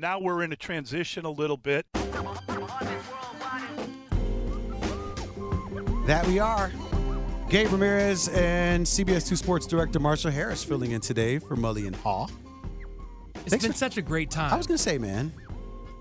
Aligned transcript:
Now 0.00 0.18
we're 0.18 0.42
in 0.42 0.50
a 0.50 0.56
transition 0.56 1.26
a 1.26 1.30
little 1.30 1.58
bit. 1.58 1.84
That 6.06 6.24
we 6.26 6.38
are. 6.38 6.72
Gabe 7.50 7.70
Ramirez 7.70 8.28
and 8.28 8.86
CBS 8.86 9.28
2 9.28 9.36
Sports 9.36 9.66
Director 9.66 10.00
Marshall 10.00 10.30
Harris 10.30 10.64
filling 10.64 10.92
in 10.92 11.02
today 11.02 11.38
for 11.38 11.54
Mully 11.54 11.86
and 11.86 11.94
Haw. 11.96 12.28
It's 13.34 13.50
Thanks 13.50 13.62
been 13.64 13.72
for- 13.72 13.78
such 13.78 13.98
a 13.98 14.02
great 14.02 14.30
time. 14.30 14.54
I 14.54 14.56
was 14.56 14.66
going 14.66 14.78
to 14.78 14.82
say, 14.82 14.96
man, 14.96 15.34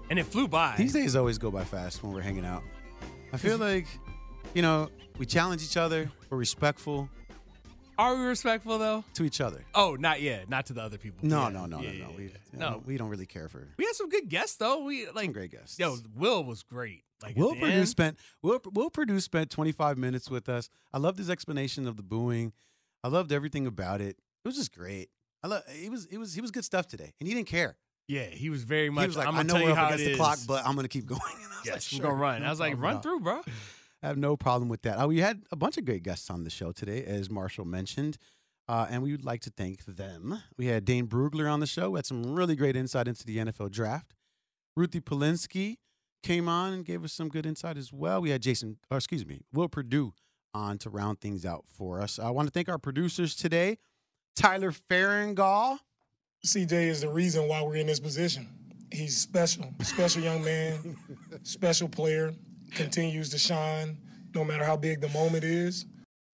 and 0.10 0.18
it 0.18 0.26
flew 0.26 0.48
by. 0.48 0.76
these 0.78 0.94
days 0.94 1.18
always 1.18 1.38
go 1.38 1.52
by 1.52 1.66
fast 1.66 2.02
when 2.02 2.14
we're 2.14 2.22
hanging 2.22 2.46
out. 2.46 2.64
I 3.34 3.38
feel 3.38 3.58
like, 3.58 3.86
you 4.54 4.62
know, 4.62 4.90
we 5.18 5.26
challenge 5.26 5.62
each 5.62 5.76
other, 5.76 6.10
we're 6.30 6.38
respectful 6.38 7.10
Are 8.00 8.16
we 8.16 8.24
respectful 8.24 8.78
though? 8.80 9.04
to 9.16 9.24
each 9.24 9.42
other. 9.42 9.64
Oh, 9.76 9.96
not 10.00 10.22
yet. 10.22 10.50
Not 10.50 10.66
to 10.68 10.74
the 10.74 10.82
other 10.82 10.98
people. 10.98 11.28
No, 11.28 11.44
Yeah, 11.44 11.50
no, 11.50 11.66
no, 11.66 11.82
yeah, 11.82 11.92
no, 11.92 11.98
no. 11.98 12.12
yeah, 12.12 12.16
We, 12.18 12.32
no, 12.60 12.84
we 12.86 12.98
don't 12.98 13.10
really 13.10 13.26
care 13.26 13.50
for 13.50 13.68
We 13.78 13.86
had 13.86 13.96
some 13.96 14.10
good 14.10 14.30
guests 14.30 14.56
though. 14.56 14.84
We 14.84 15.06
like 15.12 15.26
some 15.26 15.34
great 15.34 15.52
guests. 15.52 15.78
Yo, 15.78 15.98
Will 16.16 16.44
was 16.44 16.64
great. 16.64 17.04
Like 17.22 17.36
Will 17.36 17.54
Perdue 17.56 17.66
end- 17.66 17.90
spent 17.90 18.18
Will, 18.42 18.62
Will 18.74 18.90
Perdue 18.90 19.20
spent 19.20 19.50
25 19.52 19.98
minutes 19.98 20.30
with 20.30 20.48
us. 20.48 20.70
I 20.94 20.98
loved 20.98 21.18
his 21.18 21.30
explanation 21.30 21.88
of 21.88 21.98
the 21.98 22.04
booing. 22.04 22.54
I 23.04 23.10
loved 23.10 23.32
everything 23.34 23.68
about 23.68 24.00
it. 24.02 24.18
It 24.44 24.48
was 24.48 24.56
just 24.56 24.74
great. 24.74 25.10
I 25.44 25.48
love 25.48 25.64
it 25.68 25.92
was 25.92 26.06
it 26.06 26.18
was 26.18 26.34
he 26.34 26.42
was 26.42 26.52
good 26.52 26.66
stuff 26.66 26.88
today, 26.88 27.14
and 27.20 27.28
he 27.28 27.34
didn't 27.36 27.48
care. 27.48 27.76
Yeah, 28.08 28.26
he 28.26 28.50
was 28.50 28.64
very 28.64 28.90
much. 28.90 29.04
he 29.04 29.08
was 29.08 29.18
like, 29.18 29.28
I'm 29.28 29.36
I 29.36 29.38
gonna 29.44 29.48
know 29.50 29.54
tell 29.56 29.62
we're 29.64 29.68
you 29.70 29.74
up 29.74 29.78
how 29.78 29.86
against 29.88 30.06
the 30.06 30.16
clock, 30.16 30.40
but 30.48 30.66
I'm 30.66 30.76
gonna 30.76 30.88
keep 30.88 31.06
going. 31.14 31.20
And 31.36 31.54
I 31.54 31.58
was 31.60 31.66
yes, 31.66 31.94
like, 31.94 32.02
we're 32.02 32.10
gonna 32.10 32.22
run. 32.22 32.42
no 32.42 32.48
I 32.48 32.50
was 32.50 32.60
like, 32.60 32.82
run 32.82 33.02
through, 33.02 33.20
bro. 33.20 33.42
I 34.02 34.08
have 34.08 34.18
no 34.18 34.38
problem 34.38 34.70
with 34.70 34.84
that. 34.84 34.98
Uh, 34.98 35.08
we 35.08 35.20
had 35.20 35.44
a 35.52 35.56
bunch 35.56 35.78
of 35.78 35.86
great 35.86 36.04
guests 36.04 36.30
on 36.30 36.44
the 36.44 36.50
show 36.50 36.72
today, 36.72 37.04
as 37.04 37.30
Marshall 37.30 37.66
mentioned, 37.66 38.18
uh, 38.68 38.88
and 38.90 39.04
we 39.04 39.12
would 39.12 39.26
like 39.26 39.42
to 39.42 39.50
thank 39.50 39.84
them. 39.86 40.42
We 40.58 40.68
had 40.68 40.86
Dane 40.86 41.08
Brugler 41.08 41.52
on 41.52 41.60
the 41.60 41.68
show, 41.68 41.90
who 41.90 41.96
had 41.98 42.06
some 42.06 42.36
really 42.36 42.56
great 42.56 42.76
insight 42.76 43.08
into 43.08 43.26
the 43.26 43.38
NFL 43.38 43.72
draft. 43.72 44.14
Ruthie 44.76 45.02
Polinsky 45.02 45.78
came 46.24 46.48
on 46.48 46.74
and 46.74 46.86
gave 46.86 47.04
us 47.04 47.12
some 47.12 47.28
good 47.28 47.46
insight 47.46 47.78
as 47.78 47.92
well. 47.92 48.22
We 48.22 48.30
had 48.30 48.42
Jason, 48.42 48.78
or 48.90 48.98
excuse 48.98 49.26
me, 49.26 49.42
Will 49.52 49.68
Perdue 49.68 50.14
on 50.54 50.78
to 50.80 50.90
round 50.90 51.20
things 51.20 51.46
out 51.46 51.66
for 51.68 52.02
us. 52.02 52.20
I 52.20 52.30
want 52.30 52.48
to 52.48 52.52
thank 52.52 52.70
our 52.70 52.78
producers 52.78 53.36
today, 53.36 53.78
Tyler 54.36 54.72
Farringall. 54.72 55.80
CJ 56.46 56.72
is 56.72 57.02
the 57.02 57.10
reason 57.10 57.48
why 57.48 57.62
we're 57.62 57.76
in 57.76 57.88
this 57.88 58.00
position. 58.00 58.48
He's 58.92 59.18
special, 59.18 59.74
special 59.82 60.22
young 60.22 60.44
man, 60.44 60.98
special 61.44 61.90
player, 61.90 62.34
continues 62.74 63.30
to 63.30 63.38
shine 63.38 63.98
no 64.34 64.44
matter 64.46 64.64
how 64.64 64.78
big 64.78 65.02
the 65.02 65.10
moment 65.10 65.44
is. 65.44 65.86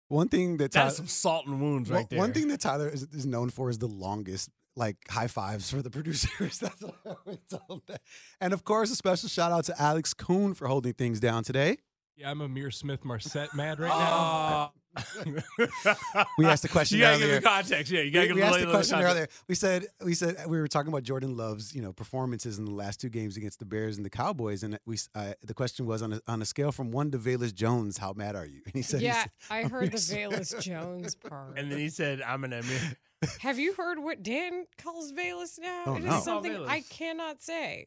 One 0.09 0.29
thing 0.29 0.57
that 0.59 0.73
Tyler, 0.73 0.87
That's 0.87 0.97
some 0.97 1.07
salt 1.07 1.47
and 1.47 1.61
wounds 1.61 1.91
One- 1.91 1.99
right 2.01 2.11
there. 2.11 2.19
One 2.19 2.33
thing 2.33 2.49
that 2.49 2.61
Tyler 2.61 2.89
is, 2.89 3.03
is 3.13 3.25
known 3.27 3.51
for 3.51 3.71
is 3.71 3.79
the 3.79 3.87
longest 3.89 4.51
like 4.77 4.97
high 5.09 5.29
fives 5.29 5.71
for 5.71 5.83
the 5.83 5.91
producers. 5.97 6.59
That's 6.59 6.83
what 6.83 6.95
I 7.07 7.11
always 7.25 7.39
tell 7.49 7.65
him 7.71 7.83
that. 7.87 8.01
And 8.41 8.53
of 8.53 8.65
course, 8.65 8.91
a 8.91 8.97
special 8.97 9.29
shout 9.29 9.53
out 9.53 9.65
to 9.67 9.81
Alex 9.81 10.13
Kuhn 10.15 10.55
for 10.55 10.67
holding 10.69 10.93
things 10.95 11.21
down 11.21 11.45
today. 11.45 11.79
Yeah, 12.17 12.31
I'm 12.31 12.39
Ihmir 12.41 12.73
Smith-Marsette 12.73 13.55
mad 13.55 13.81
right 13.81 13.89
now. 13.89 13.95
Ah. 13.99 14.71
We 16.39 16.47
asked 16.47 16.63
the 16.63 16.69
question 16.69 16.99
you 16.99 17.05
gotta 17.05 17.17
earlier. 17.17 17.35
give 17.35 17.43
the 17.43 17.49
context. 17.49 17.93
Yeah, 17.93 18.01
you 18.03 18.11
gotta 18.11 18.23
we, 18.25 18.29
give 18.29 18.37
we 18.37 18.41
the 18.43 18.47
asked 18.47 18.61
the 18.61 18.71
question 18.71 18.95
context. 18.99 19.11
earlier. 19.15 19.29
We 19.49 19.55
said 19.55 19.87
we 20.05 20.15
said 20.15 20.37
we 20.47 20.59
were 20.59 20.69
talking 20.69 20.89
about 20.93 21.03
Jordan 21.03 21.37
Love's 21.37 21.75
you 21.75 21.83
know 21.83 21.93
performances 21.93 22.59
in 22.59 22.65
the 22.65 22.71
last 22.73 23.01
two 23.01 23.09
games 23.09 23.37
against 23.37 23.59
the 23.59 23.65
Bears 23.65 23.97
and 23.97 24.05
the 24.05 24.11
Cowboys, 24.11 24.63
and 24.63 24.79
we 24.87 24.99
uh, 25.15 25.33
the 25.43 25.55
question 25.55 25.87
was 25.87 26.03
on 26.03 26.15
a, 26.15 26.21
on 26.29 26.43
a 26.43 26.45
scale 26.45 26.73
from 26.73 26.91
one 26.91 27.11
to 27.11 27.19
Velus 27.19 27.55
Jones, 27.55 27.99
how 27.99 28.13
mad 28.13 28.37
are 28.37 28.47
you? 28.47 28.63
And 28.65 28.75
he 28.75 28.83
said, 28.83 29.01
he 29.01 29.07
yeah, 29.07 29.23
said, 29.23 29.31
I 29.51 29.63
heard 29.69 29.91
the 29.93 29.97
Velus 29.99 30.61
Jones 30.63 31.15
part. 31.15 31.59
And 31.59 31.71
then 31.71 31.79
he 31.79 31.89
said, 31.89 32.23
"I'm 32.23 32.45
an 32.45 32.53
Amir." 32.53 32.81
Have 33.41 33.59
you 33.59 33.73
heard 33.75 33.99
what 34.01 34.23
Dan 34.23 34.67
calls 34.77 35.11
Velus 35.13 35.59
now? 35.59 35.85
Oh, 35.87 35.95
It 35.97 36.01
is 36.01 36.05
no. 36.11 36.21
something 36.21 36.53
Velus. 36.53 36.69
I 36.69 36.81
cannot 36.83 37.41
say. 37.41 37.87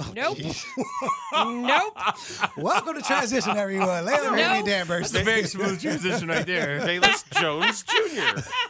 VJJ. 0.00 0.14
Nope. 0.14 1.94
nope. 1.94 2.56
"Welcome 2.56 2.94
to 2.96 3.02
transition, 3.02 3.56
everyone. 3.56 4.04
Leila 4.04 4.24
No. 4.24 4.32
Randy 4.34 4.68
Dan 4.70 4.88
That's 4.88 5.14
a 5.14 5.22
very 5.22 5.44
smooth 5.44 5.80
transition 5.80 6.28
right 6.28 6.44
there. 6.46 6.80
Bayless 6.84 7.24
Jones 7.40 7.84
Jr. 7.84 7.94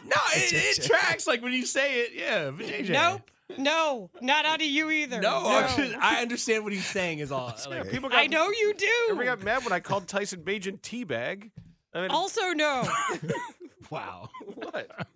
No, 0.05 0.17
it, 0.35 0.53
it 0.53 0.83
tracks. 0.83 1.25
Like 1.27 1.41
when 1.41 1.53
you 1.53 1.65
say 1.65 2.01
it, 2.01 2.11
yeah. 2.15 2.51
VJJ. 2.51 2.89
Nope. 2.89 3.21
No, 3.57 4.09
not 4.21 4.45
out 4.45 4.55
of 4.59 4.67
you 4.67 4.89
either. 4.89 5.21
No, 5.21 5.41
no. 5.43 5.47
I'm 5.49 5.77
just- 5.77 5.95
I 6.01 6.21
understand 6.21 6.63
what 6.63 6.73
he's 6.73 6.85
saying 6.85 7.19
is 7.19 7.31
all. 7.31 7.55
Like, 7.69 7.89
People 7.91 8.09
got, 8.09 8.19
I 8.19 8.25
know 8.27 8.49
you 8.49 8.73
do. 8.75 8.87
Everybody 9.11 9.29
do. 9.29 9.35
got 9.35 9.43
mad 9.43 9.63
when 9.63 9.71
I 9.73 9.79
called 9.79 10.07
Tyson 10.07 10.41
Bagent 10.41 10.81
teabag. 10.81 11.51
I 11.93 12.01
mean, 12.01 12.11
Also, 12.11 12.51
no. 12.53 12.87
wow. 13.91 14.29
what? 14.55 15.07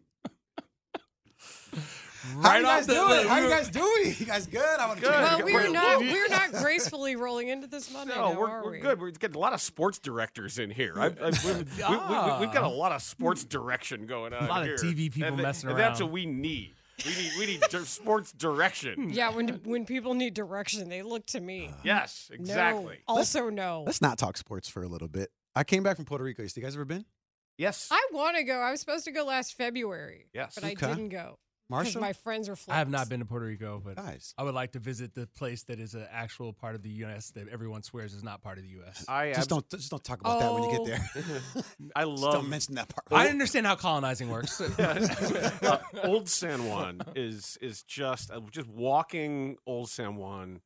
How 2.22 2.40
Right 2.40 2.60
you 2.60 2.66
guys 2.66 2.86
doing? 2.88 3.08
lip, 3.10 3.28
How 3.28 3.38
we 3.38 3.44
you 3.44 3.50
guys 3.50 3.70
doing? 3.70 4.16
You 4.20 4.26
guys 4.26 4.48
good? 4.48 4.62
I 4.80 4.88
want 4.88 5.00
to 5.00 5.06
Good. 5.06 5.12
Well, 5.12 5.38
Yeah, 5.40 5.46
we're 5.46 5.54
we're- 5.54 5.72
not. 5.72 6.00
we're- 6.00 6.12
We're 6.20 6.28
not 6.28 6.52
gracefully 6.52 7.16
rolling 7.16 7.48
into 7.48 7.68
this 7.68 7.92
Monday. 7.94 8.14
No, 8.16 8.34
now, 8.34 8.40
we're, 8.40 8.48
are 8.50 8.64
we're 8.66 8.72
we? 8.72 8.80
good. 8.80 9.00
We're 9.00 9.12
getting 9.12 9.36
a 9.36 9.40
lot 9.40 9.54
of 9.54 9.62
sports 9.62 10.00
directors 10.00 10.60
in 10.60 10.70
here. 10.70 10.94
I, 10.98 11.06
I, 11.06 11.10
we, 11.10 11.14
we, 11.54 11.54
we, 11.54 11.64
have 11.88 12.54
got 12.54 12.64
a 12.64 12.68
lot 12.68 12.92
of 12.92 13.02
sports 13.02 13.44
direction 13.46 14.06
going 14.06 14.34
on. 14.34 14.44
A 14.46 14.48
lot 14.50 14.68
of. 14.68 14.80
TV 14.80 15.12
people 15.12 15.24
And 15.30 15.38
th- 15.38 15.44
messing 15.46 15.70
and 15.70 15.80
That's 15.80 16.02
what 16.02 16.12
we 16.12 16.26
need. 16.26 16.74
We 17.06 17.12
need 17.16 17.32
we 17.40 17.46
need 17.46 17.62
di- 17.70 17.80
sports 17.86 18.34
direction. 18.34 19.10
Yeah, 19.14 19.30
when 19.32 19.48
when 19.64 19.86
people 19.86 20.14
need 20.14 20.34
direction, 20.34 20.90
they 20.90 21.02
look 21.02 21.26
to 21.28 21.40
me. 21.40 21.72
Yes, 21.86 22.30
exactly. 22.34 23.00
No. 23.08 23.16
Also, 23.16 23.50
no. 23.50 23.84
Let's 23.86 24.02
not 24.02 24.18
talk 24.18 24.36
sports 24.36 24.68
for 24.68 24.84
a 24.84 24.88
little 24.90 25.08
bit. 25.08 25.30
I 25.56 25.64
came 25.64 25.84
back 25.84 25.96
from 25.96 26.04
Puerto 26.06 26.24
Rico. 26.26 26.44
You 26.44 26.50
guys 26.62 26.76
ever 26.76 26.84
been? 26.86 27.06
Yes. 27.58 27.88
I 27.92 28.06
want 28.12 28.36
to 28.38 28.44
go. 28.44 28.60
I 28.60 28.72
was 28.72 28.82
supposed 28.82 29.06
to 29.06 29.12
go 29.12 29.24
last 29.24 29.56
February. 29.56 30.28
Yes. 30.34 30.56
But 30.56 30.64
I 30.66 30.74
didn't 30.74 31.10
go. 31.10 31.38
Because 31.70 31.86
Marshall? 31.86 32.02
my 32.02 32.14
friends 32.14 32.50
are 32.50 32.58
I 32.68 32.78
have 32.80 32.90
not 32.90 33.10
been 33.10 33.20
to 33.20 33.26
Puerto 33.28 33.46
Rico, 33.46 33.80
but 33.84 33.96
Guys. 33.96 34.34
I 34.40 34.44
would 34.44 34.56
like 34.56 34.72
to 34.72 34.80
visit 34.80 35.14
the 35.14 35.28
place 35.28 35.64
that 35.66 35.80
is 35.80 35.94
an 35.94 36.08
actual 36.12 36.52
part 36.52 36.74
of 36.74 36.82
the 36.82 36.90
U.S. 36.90 37.30
that 37.32 37.48
everyone 37.48 37.84
swears 37.84 38.16
is 38.16 38.24
not 38.24 38.42
part 38.42 38.58
of 38.58 38.64
the 38.64 38.72
U.S. 38.72 39.06
I 39.08 39.28
Just 39.30 39.40
abs- 39.40 39.48
don't 39.48 39.70
just 39.70 39.92
don't 39.92 40.04
talk 40.04 40.20
about 40.20 40.40
that 40.40 40.52
when 40.52 40.64
you 40.64 40.72
get 40.72 40.80
Oh. 40.80 40.86
there. 40.86 41.64
I 41.96 42.06
Just 42.06 42.24
love 42.24 42.34
don't 42.34 42.50
mention 42.50 42.74
that 42.76 42.90
part. 42.90 43.06
I 43.12 43.30
understand 43.30 43.68
how 43.68 43.76
colonizing 43.76 44.30
works. 44.30 44.60
uh, 44.80 45.78
Old 46.04 46.28
San 46.28 46.66
Juan 46.68 47.02
is 47.16 47.58
is 47.62 47.84
just 47.84 48.32
uh, 48.32 48.40
just 48.52 48.68
walking 48.68 49.58
Old 49.68 49.90
San 49.90 50.16
Juan, 50.16 50.62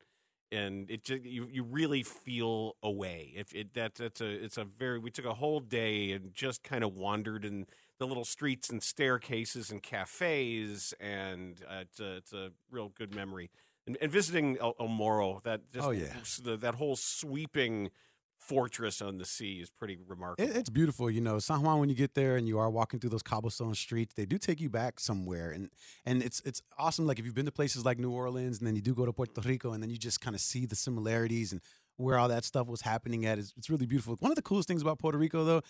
and 0.54 0.90
it 0.90 1.04
just 1.04 1.24
you, 1.24 1.48
you 1.52 1.64
really 1.64 2.04
feel 2.04 2.78
away. 2.82 3.34
If 3.36 3.54
it 3.54 3.74
that 3.74 3.96
that's 3.96 4.22
a 4.22 4.28
it's 4.30 4.58
a 4.58 4.64
very 4.64 5.00
we 5.00 5.12
took 5.12 5.26
a 5.26 5.34
whole 5.34 5.60
day 5.60 6.12
and 6.12 6.34
just 6.34 6.64
kind 6.64 6.84
of 6.84 6.94
wandered 6.96 7.44
in 7.44 7.66
the 8.04 8.08
little 8.08 8.26
streets 8.26 8.70
and 8.70 8.84
staircases 8.84 9.72
and 9.72 9.82
cafes, 9.82 10.94
and 11.00 11.62
uh, 11.70 11.84
it's 11.84 12.02
a 12.02 12.16
it's 12.18 12.34
a 12.34 12.52
real 12.70 12.90
good 12.90 13.16
memory. 13.16 13.50
And, 13.88 13.98
and 14.02 14.12
visiting 14.12 14.58
El, 14.60 14.76
El 14.78 14.90
Morro, 14.90 15.40
that 15.46 15.72
just 15.72 15.88
Oh, 15.88 15.92
yeah. 15.92 16.14
the, 16.44 16.58
that 16.58 16.76
whole 16.76 16.98
sweeping 16.98 17.92
fortress 18.38 19.02
on 19.02 19.20
the 19.20 19.26
sea 19.26 19.62
is 19.62 19.70
pretty 19.70 19.98
remarkable. 20.06 20.50
It, 20.50 20.58
it's 20.58 20.70
beautiful, 20.70 21.10
you 21.10 21.22
know. 21.22 21.40
San 21.40 21.62
Juan, 21.62 21.80
when 21.80 21.88
you 21.88 21.96
get 21.96 22.14
there 22.14 22.36
and 22.36 22.46
you 22.46 22.60
are 22.60 22.70
walking 22.70 23.00
through 23.00 23.12
those 23.12 23.24
cobblestone 23.24 23.74
streets, 23.74 24.14
they 24.16 24.26
do 24.26 24.38
take 24.38 24.60
you 24.60 24.70
back 24.70 25.00
somewhere, 25.00 25.52
and 25.52 25.70
and 26.06 26.22
it's 26.22 26.42
it's 26.44 26.62
awesome. 26.78 27.08
Like 27.08 27.20
if 27.20 27.26
you've 27.26 27.36
been 27.36 27.46
to 27.46 27.54
places 27.54 27.86
like 27.86 28.00
New 28.00 28.12
Orleans, 28.12 28.58
and 28.60 28.68
then 28.68 28.76
you 28.76 28.82
do 28.82 28.94
go 28.94 29.06
to 29.06 29.14
Puerto 29.14 29.40
Rico, 29.48 29.72
and 29.72 29.82
then 29.82 29.90
you 29.90 29.98
just 29.98 30.20
kind 30.20 30.36
of 30.36 30.42
see 30.42 30.66
the 30.66 30.76
similarities 30.76 31.54
and 31.54 31.62
where 31.96 32.18
all 32.18 32.28
that 32.28 32.44
stuff 32.44 32.68
was 32.68 32.82
happening 32.82 33.26
at. 33.26 33.40
It's, 33.40 33.54
it's 33.56 33.70
really 33.70 33.86
beautiful. 33.86 34.18
One 34.20 34.32
of 34.32 34.36
the 34.36 34.42
coolest 34.42 34.68
things 34.68 34.82
about 34.82 35.00
Puerto 35.00 35.18
Rico, 35.18 35.46
though, 35.46 35.62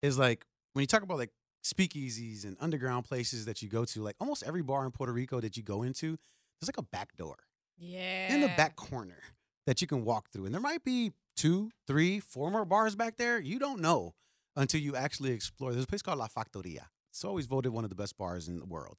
is 0.00 0.18
like 0.18 0.46
when 0.72 0.82
you 0.82 0.86
talk 0.86 1.02
about 1.02 1.18
like 1.18 1.30
speakeasies 1.64 2.44
and 2.44 2.56
underground 2.60 3.04
places 3.04 3.46
that 3.46 3.62
you 3.62 3.68
go 3.68 3.84
to, 3.86 4.02
like 4.02 4.16
almost 4.20 4.42
every 4.44 4.62
bar 4.62 4.84
in 4.84 4.90
Puerto 4.90 5.12
Rico 5.12 5.40
that 5.40 5.56
you 5.56 5.62
go 5.62 5.82
into, 5.82 6.18
there's 6.60 6.68
like 6.68 6.78
a 6.78 6.82
back 6.82 7.16
door. 7.16 7.36
Yeah. 7.76 8.32
in 8.32 8.40
the 8.40 8.48
back 8.56 8.76
corner 8.76 9.18
that 9.66 9.80
you 9.80 9.88
can 9.88 10.04
walk 10.04 10.30
through. 10.30 10.44
And 10.46 10.54
there 10.54 10.60
might 10.60 10.84
be 10.84 11.10
two, 11.36 11.70
three, 11.88 12.20
four 12.20 12.48
more 12.50 12.64
bars 12.64 12.94
back 12.94 13.16
there. 13.16 13.40
You 13.40 13.58
don't 13.58 13.80
know 13.80 14.14
until 14.54 14.80
you 14.80 14.94
actually 14.94 15.32
explore. 15.32 15.72
There's 15.72 15.84
a 15.84 15.88
place 15.88 16.02
called 16.02 16.18
La 16.18 16.28
Factoria. 16.28 16.84
It's 17.10 17.24
always 17.24 17.46
voted 17.46 17.72
one 17.72 17.82
of 17.82 17.90
the 17.90 17.96
best 17.96 18.16
bars 18.16 18.46
in 18.48 18.60
the 18.60 18.64
world. 18.64 18.98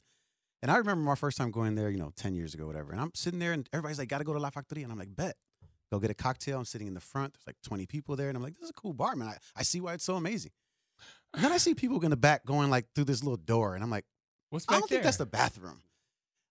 And 0.62 0.70
I 0.72 0.76
remember 0.78 1.04
my 1.04 1.16
first 1.16 1.38
time 1.38 1.52
going 1.52 1.76
there, 1.76 1.90
you 1.90 1.98
know, 1.98 2.12
10 2.18 2.36
years 2.36 2.54
ago, 2.54 2.66
whatever. 2.66 2.92
And 2.92 3.00
I'm 3.00 3.12
sitting 3.14 3.40
there 3.40 3.54
and 3.54 3.68
everybody's 3.72 4.00
like, 4.00 4.10
gotta 4.10 4.24
go 4.26 4.34
to 4.34 4.40
La 4.40 4.50
Factoria. 4.50 4.84
And 4.84 4.92
I'm 4.92 5.00
like, 5.00 5.16
bet. 5.16 5.36
Go 5.92 6.00
get 6.00 6.10
a 6.10 6.16
cocktail. 6.16 6.58
I'm 6.58 6.66
sitting 6.66 6.88
in 6.88 6.96
the 6.96 7.00
front. 7.00 7.34
There's 7.34 7.48
like 7.48 7.62
20 7.64 7.86
people 7.86 8.16
there. 8.16 8.28
And 8.28 8.36
I'm 8.36 8.44
like, 8.44 8.56
this 8.56 8.64
is 8.64 8.72
a 8.72 8.74
cool 8.74 8.94
bar, 8.94 9.16
man. 9.16 9.30
I, 9.30 9.38
I 9.56 9.64
see 9.64 9.80
why 9.80 9.94
it's 9.94 10.04
so 10.04 10.16
amazing. 10.16 10.52
And 11.36 11.44
then 11.44 11.52
I 11.52 11.58
see 11.58 11.74
people 11.76 12.02
in 12.04 12.10
the 12.10 12.18
back 12.18 12.46
going 12.46 12.70
like 12.70 12.86
through 12.96 13.06
this 13.06 13.24
little 13.24 13.38
door. 13.38 13.76
And 13.76 13.84
I'm 13.84 13.90
like, 13.92 14.06
What's 14.50 14.66
I 14.70 14.74
don't 14.74 14.82
there? 14.90 14.98
think 14.98 15.04
that's 15.04 15.18
the 15.18 15.26
bathroom. 15.26 15.82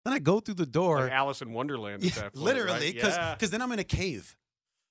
Then 0.04 0.12
I 0.14 0.18
go 0.18 0.40
through 0.40 0.54
the 0.56 0.66
door. 0.66 1.00
Like 1.00 1.12
Alice 1.12 1.40
in 1.42 1.52
Wonderland. 1.52 2.02
Yeah, 2.02 2.12
point, 2.22 2.36
literally, 2.36 2.70
right? 2.86 2.94
because 2.94 3.16
Yeah. 3.16 3.46
then 3.48 3.62
I'm 3.62 3.72
in 3.72 3.78
a 3.78 3.84
cave. 3.84 4.36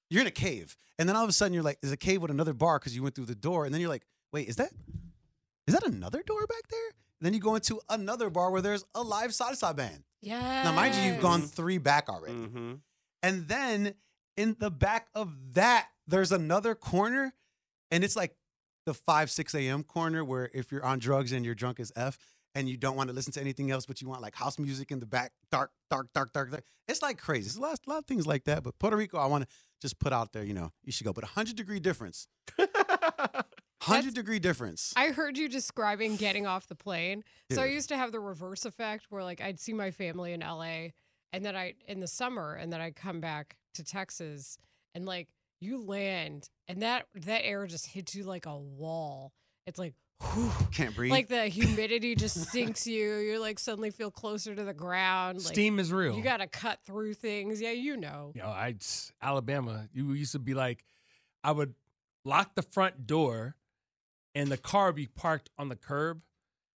You're 0.09 0.21
in 0.21 0.27
a 0.27 0.31
cave, 0.31 0.75
and 0.99 1.07
then 1.07 1.15
all 1.15 1.23
of 1.23 1.29
a 1.29 1.33
sudden 1.33 1.53
you're 1.53 1.63
like, 1.63 1.79
"There's 1.81 1.91
a 1.93 1.97
cave 1.97 2.21
with 2.21 2.29
another 2.31 2.53
bar" 2.53 2.77
because 2.79 2.95
you 2.95 3.01
went 3.03 3.15
through 3.15 3.25
the 3.25 3.35
door, 3.35 3.65
and 3.65 3.73
then 3.73 3.79
you're 3.81 3.89
like, 3.89 4.05
"Wait, 4.31 4.47
is 4.47 4.55
that 4.57 4.71
is 5.67 5.73
that 5.73 5.83
another 5.85 6.21
door 6.23 6.45
back 6.47 6.67
there?" 6.69 6.87
And 7.19 7.25
then 7.25 7.33
you 7.33 7.39
go 7.39 7.55
into 7.55 7.79
another 7.89 8.29
bar 8.29 8.51
where 8.51 8.61
there's 8.61 8.83
a 8.95 9.01
live 9.01 9.31
salsa 9.31 9.75
band. 9.75 10.03
Yeah. 10.21 10.63
Now, 10.63 10.71
mind 10.73 10.93
you, 10.95 11.01
you've 11.03 11.21
gone 11.21 11.41
three 11.43 11.77
back 11.77 12.09
already, 12.09 12.33
Mhm. 12.33 12.79
and 13.23 13.47
then 13.47 13.95
in 14.37 14.55
the 14.59 14.69
back 14.71 15.07
of 15.15 15.53
that, 15.53 15.89
there's 16.07 16.31
another 16.31 16.75
corner, 16.75 17.33
and 17.91 18.03
it's 18.03 18.15
like 18.15 18.35
the 18.85 18.93
five 18.93 19.29
six 19.31 19.53
a.m. 19.55 19.83
corner 19.83 20.23
where 20.23 20.49
if 20.53 20.71
you're 20.71 20.85
on 20.85 20.99
drugs 20.99 21.31
and 21.31 21.45
you're 21.45 21.55
drunk 21.55 21.79
as 21.79 21.91
f. 21.95 22.17
And 22.55 22.69
you 22.69 22.77
don't 22.77 22.95
want 22.95 23.09
to 23.09 23.15
listen 23.15 23.33
to 23.33 23.41
anything 23.41 23.71
else, 23.71 23.87
but 23.87 23.99
you 23.99 24.07
want 24.07 24.21
like 24.21 24.35
house 24.35 24.59
music 24.59 24.91
in 24.91 24.99
the 24.99 25.07
back, 25.07 25.31
dark, 25.51 25.71
dark, 25.89 26.09
dark, 26.13 26.33
dark. 26.33 26.51
dark. 26.51 26.63
It's 26.87 27.01
like 27.01 27.17
crazy. 27.17 27.47
It's 27.47 27.57
a 27.57 27.59
lot, 27.59 27.79
a 27.87 27.89
lot 27.89 27.97
of 27.97 28.05
things 28.05 28.27
like 28.27 28.43
that. 28.43 28.61
But 28.61 28.77
Puerto 28.77 28.95
Rico, 28.95 29.17
I 29.17 29.25
want 29.25 29.43
to 29.43 29.55
just 29.81 29.97
put 29.97 30.13
out 30.13 30.33
there, 30.33 30.43
you 30.43 30.53
know, 30.53 30.71
you 30.83 30.91
should 30.91 31.03
go. 31.03 31.13
But 31.13 31.23
100 31.23 31.55
degree 31.55 31.79
difference. 31.79 32.27
100 32.57 34.13
degree 34.13 34.37
difference. 34.37 34.93
I 34.95 35.07
heard 35.07 35.35
you 35.37 35.49
describing 35.49 36.15
getting 36.15 36.45
off 36.45 36.67
the 36.67 36.75
plane. 36.75 37.23
So 37.51 37.61
I 37.61 37.65
used 37.65 37.89
to 37.89 37.97
have 37.97 38.11
the 38.11 38.19
reverse 38.19 38.65
effect 38.65 39.07
where 39.09 39.23
like 39.23 39.41
I'd 39.41 39.59
see 39.59 39.73
my 39.73 39.91
family 39.91 40.33
in 40.33 40.41
LA 40.41 40.89
and 41.31 41.43
then 41.43 41.55
I 41.55 41.73
in 41.87 41.99
the 41.99 42.07
summer 42.07 42.53
and 42.53 42.71
then 42.71 42.81
I'd 42.81 42.95
come 42.95 43.19
back 43.19 43.57
to 43.73 43.83
Texas 43.83 44.57
and 44.95 45.05
like 45.05 45.27
you 45.63 45.83
land 45.83 46.49
and 46.67 46.81
that 46.81 47.07
that 47.15 47.45
air 47.45 47.65
just 47.67 47.87
hits 47.87 48.15
you 48.15 48.23
like 48.23 48.45
a 48.45 48.57
wall. 48.57 49.31
It's 49.65 49.79
like 49.79 49.93
whew, 50.33 50.51
Can't 50.71 50.95
breathe. 50.95 51.11
like 51.11 51.27
the 51.27 51.45
humidity 51.47 52.15
just 52.15 52.51
sinks 52.51 52.87
you. 52.87 53.17
You're 53.17 53.39
like 53.39 53.59
suddenly 53.59 53.91
feel 53.91 54.11
closer 54.11 54.55
to 54.55 54.63
the 54.63 54.73
ground. 54.73 55.43
Like, 55.43 55.53
Steam 55.53 55.79
is 55.79 55.91
real. 55.91 56.15
You 56.15 56.23
got 56.23 56.37
to 56.37 56.47
cut 56.47 56.79
through 56.85 57.15
things. 57.15 57.61
Yeah, 57.61 57.71
you 57.71 57.97
know. 57.97 58.31
You 58.35 58.41
know, 58.41 58.47
I 58.47 58.75
Alabama. 59.21 59.87
You 59.93 60.13
used 60.13 60.33
to 60.33 60.39
be 60.39 60.53
like, 60.53 60.83
I 61.43 61.51
would 61.51 61.73
lock 62.25 62.55
the 62.55 62.61
front 62.61 63.05
door, 63.05 63.55
and 64.35 64.49
the 64.49 64.57
car 64.57 64.87
would 64.87 64.95
be 64.95 65.07
parked 65.07 65.49
on 65.57 65.69
the 65.69 65.75
curb, 65.75 66.21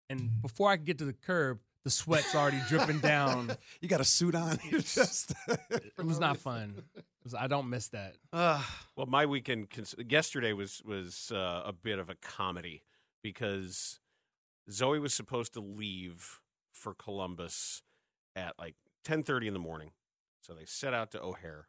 and 0.09 0.21
mm-hmm. 0.21 0.41
before 0.41 0.71
I 0.71 0.77
could 0.77 0.87
get 0.87 0.99
to 0.99 1.05
the 1.05 1.13
curb, 1.13 1.61
the 1.85 1.91
sweat's 1.91 2.35
already 2.35 2.61
dripping 2.69 2.99
down. 3.01 3.57
you 3.81 3.89
got 3.89 4.01
a 4.01 4.05
suit 4.05 4.35
on. 4.35 4.59
You're 4.71 4.81
just. 4.81 5.33
It 5.97 6.05
was 6.05 6.19
not 6.19 6.39
fun. 6.39 6.83
Was- 7.23 7.35
I 7.35 7.47
don't 7.47 7.71
miss 7.71 7.89
that. 7.89 8.17
Well, 8.33 9.07
my 9.07 9.27
weekend 9.27 9.71
cons- 9.71 9.95
yesterday 10.09 10.53
was 10.53 10.83
was 10.85 11.31
uh, 11.33 11.63
a 11.65 11.73
bit 11.73 11.99
of 11.99 12.11
a 12.11 12.15
comedy 12.17 12.83
because 13.23 14.01
Zoe 14.71 14.99
was 14.99 15.15
supposed 15.15 15.53
to 15.55 15.61
leave 15.61 16.41
for 16.73 16.95
Columbus 16.95 17.83
at 18.35 18.55
like 18.59 18.75
ten 19.05 19.23
thirty 19.23 19.47
in 19.47 19.53
the 19.55 19.61
morning, 19.61 19.91
so 20.43 20.53
they 20.55 20.65
set 20.67 20.93
out 20.95 21.13
to 21.13 21.23
O'Hare, 21.23 21.69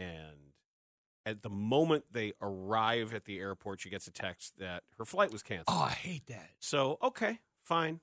and 0.00 0.52
at 1.26 1.42
the 1.42 1.50
moment 1.50 2.04
they 2.10 2.32
arrive 2.40 3.14
at 3.14 3.24
the 3.26 3.38
airport, 3.38 3.80
she 3.80 3.90
gets 3.90 4.06
a 4.06 4.10
text 4.12 4.54
that 4.58 4.82
her 4.98 5.04
flight 5.04 5.30
was 5.32 5.42
canceled. 5.42 5.76
Oh, 5.78 5.82
I 5.82 5.90
hate 5.90 6.26
that. 6.28 6.50
So 6.60 6.98
okay, 7.02 7.38
fine. 7.62 8.00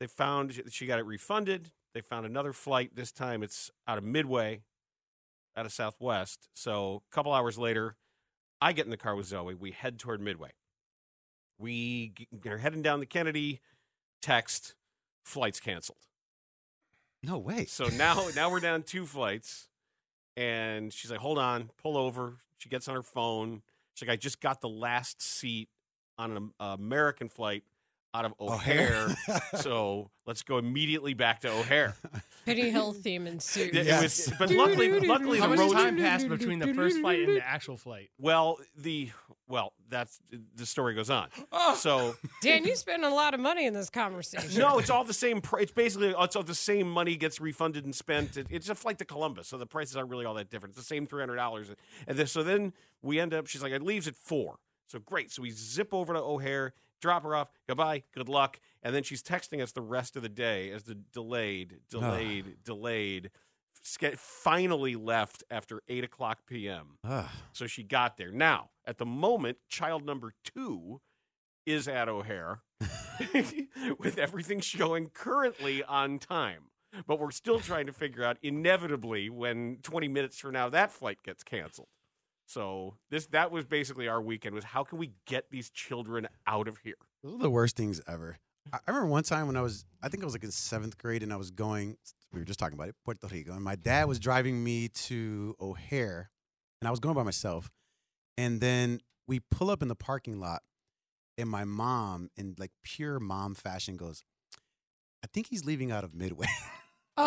They 0.00 0.06
found 0.06 0.60
she 0.70 0.86
got 0.86 0.98
it 0.98 1.06
refunded. 1.06 1.70
They 1.94 2.00
found 2.02 2.26
another 2.26 2.52
flight. 2.52 2.94
This 2.94 3.12
time 3.12 3.42
it's 3.42 3.70
out 3.88 3.98
of 3.98 4.04
Midway, 4.04 4.60
out 5.56 5.64
of 5.66 5.72
Southwest. 5.72 6.48
So 6.54 7.02
a 7.10 7.14
couple 7.14 7.32
hours 7.32 7.58
later, 7.58 7.96
I 8.60 8.72
get 8.72 8.84
in 8.84 8.90
the 8.90 8.96
car 8.96 9.16
with 9.16 9.26
Zoe. 9.26 9.54
We 9.54 9.70
head 9.70 9.98
toward 9.98 10.20
Midway. 10.20 10.50
We 11.58 12.12
are 12.46 12.58
heading 12.58 12.82
down 12.82 13.00
the 13.00 13.06
Kennedy. 13.06 13.60
Text, 14.20 14.74
flights 15.24 15.60
canceled. 15.60 16.06
No 17.22 17.38
way. 17.38 17.64
So 17.66 17.86
now 17.88 18.28
now 18.34 18.50
we're 18.50 18.60
down 18.60 18.82
two 18.82 19.06
flights, 19.06 19.68
and 20.36 20.92
she's 20.92 21.10
like, 21.10 21.20
"Hold 21.20 21.38
on, 21.38 21.70
pull 21.82 21.96
over." 21.96 22.38
She 22.58 22.68
gets 22.68 22.88
on 22.88 22.94
her 22.94 23.02
phone. 23.02 23.62
She's 23.94 24.06
like, 24.06 24.14
"I 24.14 24.16
just 24.16 24.40
got 24.40 24.60
the 24.60 24.68
last 24.68 25.22
seat 25.22 25.68
on 26.18 26.36
an 26.36 26.50
American 26.60 27.28
flight 27.28 27.64
out 28.16 28.24
of 28.24 28.34
oh, 28.40 28.54
O'Hare, 28.54 29.08
so 29.56 30.10
let's 30.26 30.42
go 30.42 30.58
immediately 30.58 31.14
back 31.14 31.40
to 31.40 31.50
O'Hare." 31.50 31.94
Benny 32.44 32.70
Hill 32.70 32.92
theme 32.92 33.26
ensued. 33.26 33.74
It 33.74 33.86
Yes. 33.86 34.28
was, 34.28 34.36
but 34.38 34.50
luckily, 34.50 35.00
luckily 35.00 35.38
How 35.40 35.48
the 35.48 35.56
much 35.56 35.58
road. 35.58 35.72
time 35.72 35.96
passed 35.96 36.28
between 36.28 36.60
the 36.60 36.72
first 36.74 37.00
flight 37.00 37.20
and 37.20 37.36
the 37.36 37.44
actual 37.46 37.76
flight? 37.76 38.10
Well, 38.18 38.58
the 38.76 39.10
well, 39.48 39.72
that's 39.88 40.20
the 40.54 40.64
story 40.66 40.94
goes 40.94 41.10
on. 41.10 41.28
Oh. 41.52 41.74
So 41.74 42.14
Dan, 42.42 42.64
you 42.64 42.76
spend 42.76 43.04
a 43.04 43.10
lot 43.10 43.34
of 43.34 43.40
money 43.40 43.66
in 43.66 43.74
this 43.74 43.90
conversation. 43.90 44.60
No, 44.60 44.78
it's 44.78 44.90
all 44.90 45.04
the 45.04 45.12
same. 45.14 45.40
Pr- 45.40 45.58
it's 45.58 45.72
basically 45.72 46.14
it's 46.16 46.36
all 46.36 46.42
the 46.44 46.54
same 46.54 46.88
money 46.90 47.16
gets 47.16 47.40
refunded 47.40 47.84
and 47.84 47.94
spent. 47.94 48.36
It, 48.36 48.46
it's 48.50 48.68
a 48.68 48.74
flight 48.76 48.98
to 48.98 49.04
Columbus, 49.04 49.48
so 49.48 49.58
the 49.58 49.66
prices 49.66 49.96
aren't 49.96 50.10
really 50.10 50.24
all 50.24 50.34
that 50.34 50.48
different. 50.50 50.76
It's 50.76 50.80
the 50.82 50.94
same 50.94 51.06
three 51.06 51.22
hundred 51.22 51.36
dollars. 51.36 51.68
And 52.06 52.16
then, 52.16 52.26
so 52.28 52.42
then 52.44 52.72
we 53.02 53.18
end 53.18 53.34
up. 53.34 53.46
She's 53.48 53.62
like, 53.62 53.72
it 53.72 53.82
leaves 53.82 54.06
at 54.06 54.14
four. 54.14 54.56
So 54.88 55.00
great. 55.00 55.32
So 55.32 55.42
we 55.42 55.50
zip 55.50 55.92
over 55.92 56.12
to 56.12 56.20
O'Hare, 56.20 56.72
drop 57.00 57.22
her 57.22 57.34
off. 57.34 57.48
Goodbye. 57.68 58.02
Good 58.14 58.28
luck. 58.28 58.58
And 58.82 58.94
then 58.94 59.02
she's 59.02 59.22
texting 59.22 59.62
us 59.62 59.72
the 59.72 59.80
rest 59.82 60.16
of 60.16 60.22
the 60.22 60.28
day 60.28 60.70
as 60.70 60.84
the 60.84 60.94
delayed, 60.94 61.80
delayed, 61.90 62.56
delayed. 62.64 63.30
ske- 63.82 64.16
Finally 64.16 64.96
left 64.96 65.42
after 65.50 65.82
eight 65.88 66.04
o'clock 66.04 66.40
p.m. 66.46 66.98
Ugh. 67.04 67.26
So 67.52 67.66
she 67.66 67.82
got 67.82 68.16
there. 68.16 68.30
Now, 68.32 68.70
at 68.86 68.98
the 68.98 69.06
moment, 69.06 69.58
child 69.68 70.04
number 70.04 70.32
two 70.44 71.00
is 71.64 71.88
at 71.88 72.08
O'Hare 72.08 72.60
with 73.98 74.18
everything 74.18 74.60
showing 74.60 75.08
currently 75.08 75.82
on 75.82 76.18
time. 76.18 76.64
But 77.06 77.18
we're 77.20 77.30
still 77.32 77.60
trying 77.60 77.86
to 77.86 77.92
figure 77.92 78.24
out 78.24 78.38
inevitably 78.42 79.28
when 79.28 79.78
20 79.82 80.08
minutes 80.08 80.38
from 80.38 80.52
now 80.52 80.68
that 80.70 80.92
flight 80.92 81.18
gets 81.22 81.42
canceled. 81.42 81.88
So 82.46 82.94
this 83.10 83.26
that 83.28 83.50
was 83.50 83.64
basically 83.64 84.08
our 84.08 84.22
weekend 84.22 84.54
was 84.54 84.64
how 84.64 84.84
can 84.84 84.98
we 84.98 85.12
get 85.26 85.50
these 85.50 85.68
children 85.70 86.28
out 86.46 86.68
of 86.68 86.78
here? 86.78 86.94
Those 87.22 87.34
are 87.34 87.38
the 87.38 87.50
worst 87.50 87.76
things 87.76 88.00
ever. 88.06 88.38
I 88.72 88.78
remember 88.88 89.08
one 89.08 89.22
time 89.22 89.46
when 89.46 89.56
I 89.56 89.60
was, 89.60 89.84
I 90.02 90.08
think 90.08 90.22
I 90.22 90.26
was 90.26 90.34
like 90.34 90.42
in 90.42 90.50
seventh 90.50 90.98
grade, 90.98 91.22
and 91.22 91.32
I 91.32 91.36
was 91.36 91.50
going. 91.50 91.96
We 92.32 92.40
were 92.40 92.44
just 92.44 92.58
talking 92.58 92.74
about 92.74 92.88
it, 92.88 92.96
Puerto 93.04 93.26
Rico, 93.28 93.52
and 93.52 93.62
my 93.62 93.76
dad 93.76 94.08
was 94.08 94.18
driving 94.18 94.62
me 94.62 94.88
to 94.88 95.54
O'Hare, 95.60 96.30
and 96.80 96.88
I 96.88 96.90
was 96.90 97.00
going 97.00 97.14
by 97.14 97.22
myself. 97.22 97.70
And 98.36 98.60
then 98.60 99.00
we 99.26 99.40
pull 99.40 99.70
up 99.70 99.82
in 99.82 99.88
the 99.88 99.94
parking 99.94 100.40
lot, 100.40 100.62
and 101.38 101.48
my 101.48 101.64
mom, 101.64 102.28
in 102.36 102.54
like 102.58 102.72
pure 102.82 103.20
mom 103.20 103.54
fashion, 103.54 103.96
goes, 103.96 104.24
"I 105.24 105.28
think 105.32 105.46
he's 105.48 105.64
leaving 105.64 105.90
out 105.92 106.04
of 106.04 106.14
Midway." 106.14 106.48
Oh. 107.16 107.22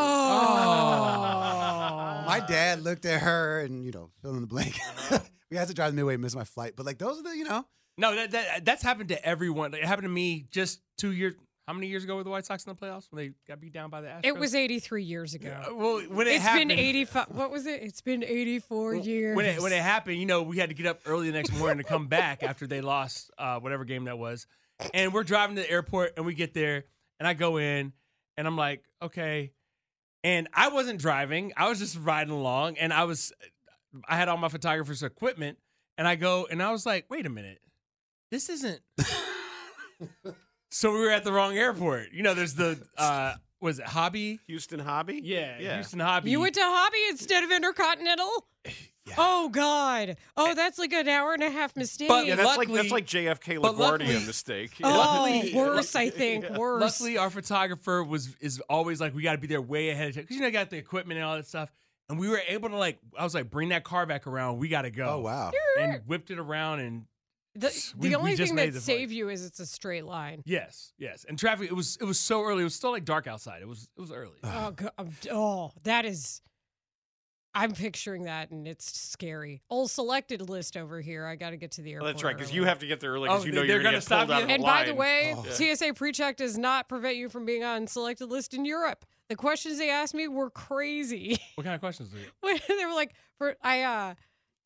my 2.25 2.39
dad 2.48 2.84
looked 2.84 3.05
at 3.05 3.22
her, 3.22 3.62
and 3.62 3.86
you 3.86 3.91
know, 3.91 4.10
fill 4.22 4.36
in 4.36 4.41
the 4.41 4.48
blank. 4.48 4.77
we 5.51 5.58
had 5.58 5.67
to 5.67 5.74
drive 5.74 5.91
the 5.91 5.96
Midway, 5.96 6.17
miss 6.17 6.36
my 6.36 6.43
flight, 6.43 6.74
but 6.75 6.86
like 6.86 6.98
those 6.98 7.19
are 7.19 7.24
the, 7.24 7.36
you 7.36 7.43
know, 7.43 7.65
No, 7.98 8.15
that, 8.15 8.31
that 8.31 8.65
that's 8.65 8.84
happened 8.84 9.10
to 9.10 9.25
everyone. 9.25 9.74
It 9.74 9.84
happened 9.86 10.05
to 10.05 10.10
me 10.10 10.46
just 10.51 10.81
two 10.98 11.12
years. 11.12 11.36
How 11.67 11.74
many 11.74 11.86
years 11.86 12.03
ago 12.03 12.15
were 12.15 12.24
the 12.24 12.31
White 12.31 12.48
Sox 12.48 12.65
in 12.65 12.74
the 12.74 12.75
playoffs 12.75 13.12
when 13.12 13.24
they 13.27 13.34
got 13.48 13.62
beat 13.62 13.74
down 13.74 13.91
by 13.91 14.01
the 14.01 14.08
Astros? 14.08 14.22
It 14.24 14.39
was 14.39 14.55
83 14.55 15.03
years 15.03 15.36
ago. 15.36 15.55
Uh, 15.69 15.75
well, 15.75 16.00
when 16.00 16.25
it 16.25 16.31
It's 16.31 16.43
happened, 16.43 16.69
been 16.69 16.79
85. 16.79 17.27
What 17.29 17.51
was 17.51 17.67
it? 17.67 17.84
It's 17.84 18.01
been 18.01 18.24
84 18.24 18.96
years. 18.96 19.38
when 19.38 19.46
it 19.46 19.62
when 19.62 19.72
it 19.72 19.84
happened, 19.84 20.17
you 20.17 20.25
know, 20.25 20.41
we 20.41 20.58
had 20.58 20.69
to 20.69 20.75
get 20.75 20.88
up 20.88 21.01
early 21.05 21.27
the 21.29 21.38
next 21.38 21.55
morning 21.60 21.77
to 21.77 21.84
come 21.84 22.08
back 22.08 22.41
after 22.41 22.65
they 22.65 22.81
lost 22.81 23.29
uh, 23.38 23.60
whatever 23.60 23.86
game 23.86 24.05
that 24.05 24.17
was, 24.17 24.48
and 24.96 25.13
we're 25.13 25.24
driving 25.24 25.58
to 25.58 25.62
the 25.62 25.69
airport, 25.69 26.13
and 26.17 26.25
we 26.25 26.34
get 26.34 26.55
there, 26.55 26.86
and 27.19 27.27
I 27.27 27.36
go 27.36 27.58
in, 27.58 27.93
and 28.36 28.48
I'm 28.48 28.58
like, 28.58 28.84
okay, 29.03 29.51
and 30.24 30.48
I 30.54 30.70
wasn't 30.70 31.00
driving, 31.00 31.54
I 31.58 31.70
was 31.70 31.80
just 31.80 31.98
riding 31.98 32.34
along, 32.34 32.78
and 32.78 32.94
I 32.94 33.04
was, 33.06 33.32
I 34.08 34.18
had 34.18 34.28
all 34.30 34.38
my 34.38 34.50
photographer's 34.50 35.04
equipment, 35.04 35.58
and 35.98 36.08
I 36.08 36.16
go, 36.16 36.48
and 36.50 36.62
I 36.62 36.72
was 36.72 36.86
like, 36.86 37.06
wait 37.10 37.26
a 37.26 37.30
minute, 37.30 37.60
this 38.32 38.50
isn't. 38.50 38.82
so 40.72 40.92
we 40.92 41.00
were 41.00 41.12
at 41.12 41.24
the 41.24 41.32
wrong 41.32 41.58
airport. 41.58 42.12
You 42.14 42.24
know, 42.24 42.34
there's 42.34 42.56
the 42.56 42.80
uh, 42.98 43.34
was 43.62 43.80
it 43.80 43.86
Hobby? 43.86 44.40
Houston 44.48 44.80
Hobby? 44.80 45.22
Yeah, 45.24 45.58
Yeah. 45.60 45.76
Houston 45.76 46.00
Hobby. 46.00 46.32
you 46.32 46.40
went 46.40 46.56
to 46.56 46.62
Hobby 46.64 46.98
instead 47.10 47.44
of 47.44 47.52
Intercontinental? 47.52 48.48
Yeah. 49.10 49.16
Oh 49.18 49.50
God. 49.50 50.18
Oh, 50.38 50.54
that's 50.56 50.80
like 50.80 50.94
an 50.94 51.08
hour 51.10 51.34
and 51.34 51.44
a 51.44 51.50
half 51.50 51.75
mistake. 51.75 52.08
But 52.08 52.25
Yeah, 52.28 52.36
that's 52.36 52.58
like 52.58 52.72
that's 52.72 52.92
like 52.92 53.06
JFK 53.06 53.62
but 53.62 53.75
LaGuardia 53.75 53.80
luckily- 53.80 54.25
mistake. 54.25 54.72
oh, 54.84 54.89
luckily- 54.89 55.54
worse, 55.56 55.96
I 55.96 56.10
think. 56.10 56.50
Worse. 56.50 56.82
Luckily, 56.82 57.18
our 57.18 57.30
photographer 57.30 58.04
was 58.04 58.36
is 58.39 58.60
always 58.70 59.01
like, 59.01 59.13
we 59.13 59.22
got 59.24 59.34
to 59.34 59.38
be 59.39 59.48
there 59.48 59.62
way 59.62 59.89
ahead 59.89 60.10
of 60.10 60.16
time 60.16 60.24
because 60.24 60.36
you 60.36 60.42
know, 60.42 60.48
you 60.48 60.54
got 60.54 60.70
the 60.70 60.78
equipment 60.78 61.18
and 61.20 61.25
all 61.28 61.36
that 61.36 61.48
stuff. 61.48 61.72
And 62.10 62.18
we 62.20 62.28
were 62.28 62.42
able 62.48 62.70
to 62.70 62.78
like, 62.78 62.98
I 63.18 63.24
was 63.24 63.36
like, 63.36 63.50
bring 63.51 63.70
that 63.70 63.84
car 63.84 64.06
back 64.06 64.25
around. 64.25 64.58
We 64.58 64.68
got 64.68 64.82
to 64.84 64.92
go. 64.92 65.06
Oh 65.06 65.20
wow. 65.20 65.51
And 65.80 66.01
whipped 66.08 66.32
it 66.32 66.39
around 66.39 66.80
and 66.80 67.06
the 67.56 67.68
we- 67.98 68.10
the 68.10 68.10
we 68.10 68.16
only 68.16 68.36
just 68.36 68.50
thing 68.50 68.56
that 68.58 68.66
the 68.68 68.72
flight. 68.74 68.84
save 68.84 69.12
you 69.12 69.30
is 69.30 69.44
it's 69.46 69.60
a 69.60 69.66
straight 69.66 70.06
line. 70.06 70.44
yes, 70.46 70.94
yes. 71.00 71.25
And 71.28 71.38
traffic, 71.38 71.70
it 71.70 71.75
was 71.75 71.98
it 72.00 72.06
was 72.06 72.20
so 72.20 72.44
early. 72.44 72.62
It 72.62 72.63
was 72.66 72.75
still 72.75 72.92
like 72.92 73.06
dark 73.06 73.28
outside. 73.28 73.62
It 73.62 73.68
was 73.68 73.89
it 73.98 74.01
was 74.01 74.12
early. 74.12 74.38
Oh, 74.44 74.72
go- 74.72 74.89
um, 74.98 75.10
oh, 75.32 75.72
that 75.84 76.06
is. 76.06 76.42
I'm 77.56 77.72
picturing 77.74 78.24
that, 78.24 78.51
and 78.51 78.68
it's 78.68 79.00
scary. 79.00 79.62
Old 79.70 79.89
selected 79.89 80.48
list 80.50 80.77
over 80.77 81.01
here. 81.01 81.25
I 81.25 81.36
got 81.36 81.50
to 81.50 81.58
get 81.58 81.72
to 81.72 81.82
the 81.82 81.91
Oh, 81.91 81.94
airport. 81.96 82.13
that's 82.13 82.24
right, 82.24 82.38
because 82.38 82.53
you 82.53 82.63
have 82.65 82.79
to 82.79 82.88
get 82.88 83.00
there 83.00 83.12
early 83.12 83.27
Oh, 83.27 83.34
because 83.34 83.46
you 83.46 83.51
know 83.51 83.62
they- 83.62 83.68
you're 83.68 83.77
they're 83.82 83.91
going 83.91 83.94
gonna 83.96 84.01
to 84.01 84.10
get 84.10 84.18
pulled 84.18 84.27
stop 84.29 84.36
out 84.36 84.38
you? 84.38 84.41
of 84.44 84.48
the 84.50 84.53
And 84.53 84.63
line. 84.63 84.84
by 84.84 84.86
the 84.86 84.96
way, 84.96 85.34
Oh. 85.36 85.44
TSA 85.50 85.94
PreCheck 85.94 86.36
does 86.36 86.58
not 86.58 86.88
prevent 86.88 87.18
you 87.18 87.27
from 87.29 87.46
being 87.46 87.63
on 87.63 87.88
selected 87.88 88.27
list 88.27 88.53
in 88.53 88.65
Europe. 88.65 89.03
The 89.29 89.36
questions 89.36 89.77
they 89.79 89.89
asked 89.89 90.13
me 90.13 90.27
were 90.27 90.50
crazy. 90.51 91.39
What 91.56 91.63
kind 91.63 91.74
of 91.75 91.82
questions? 91.82 92.13
Are 92.13 92.18
you? 92.51 92.60
They 92.68 92.86
were 92.86 92.94
like, 92.94 93.13
for 93.38 93.56
I 93.63 93.82
uh, 93.82 94.13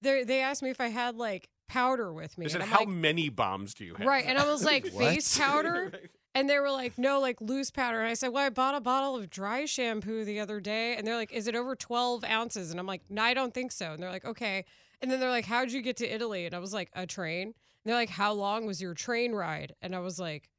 they 0.02 0.24
they 0.26 0.42
asked 0.42 0.62
me 0.62 0.70
if 0.70 0.82
I 0.82 0.88
had 0.90 1.16
like 1.16 1.50
powder 1.70 2.12
with 2.14 2.38
me. 2.38 2.46
they 2.46 2.52
said, 2.52 2.62
and 2.62 2.70
I'm 2.70 2.74
"How 2.74 2.80
like, 2.80 2.90
many 2.90 3.30
bombs 3.30 3.74
do 3.74 3.86
you 3.86 3.96
have?" 3.96 4.06
right, 4.06 4.26
and 4.28 4.38
I 4.38 4.46
was 4.52 4.64
like, 4.72 4.86
face 4.88 5.38
powder. 5.38 5.92
And 6.36 6.50
they 6.50 6.58
were 6.60 6.72
like, 6.72 6.98
no, 6.98 7.20
like 7.20 7.40
loose 7.42 7.70
powder. 7.70 8.00
And 8.00 8.08
I 8.08 8.16
said, 8.16 8.30
well, 8.30 8.46
I 8.46 8.50
bought 8.50 8.74
a 8.76 8.82
bottle 8.82 9.16
of 9.16 9.30
dry 9.30 9.66
shampoo 9.66 10.26
the 10.26 10.40
other 10.40 10.60
day. 10.60 10.96
And 10.96 11.06
they're 11.06 11.16
like, 11.16 11.32
is 11.32 11.48
it 11.48 11.56
over 11.56 11.76
12 11.76 12.24
ounces? 12.24 12.72
And 12.72 12.80
I'm 12.80 12.88
like, 12.88 13.02
no, 13.10 13.22
I 13.22 13.34
don't 13.36 13.54
think 13.54 13.72
so. 13.72 13.92
And 13.94 14.02
they're 14.02 14.10
like, 14.12 14.26
okay. 14.26 14.66
And 15.02 15.12
then 15.12 15.20
they're 15.20 15.30
like, 15.30 15.46
how'd 15.46 15.72
you 15.72 15.82
get 15.82 15.98
to 15.98 16.08
Italy? 16.12 16.46
And 16.48 16.56
I 16.56 16.60
was 16.60 16.74
like, 16.74 16.90
a 16.94 17.06
train. 17.06 17.48
And 17.50 17.54
they're 17.86 17.96
like, 17.96 18.10
how 18.10 18.34
long 18.34 18.66
was 18.66 18.82
your 18.82 18.94
train 18.96 19.34
ride? 19.34 19.76
And 19.82 19.94
I 19.96 20.00
was 20.00 20.18
like, 20.20 20.50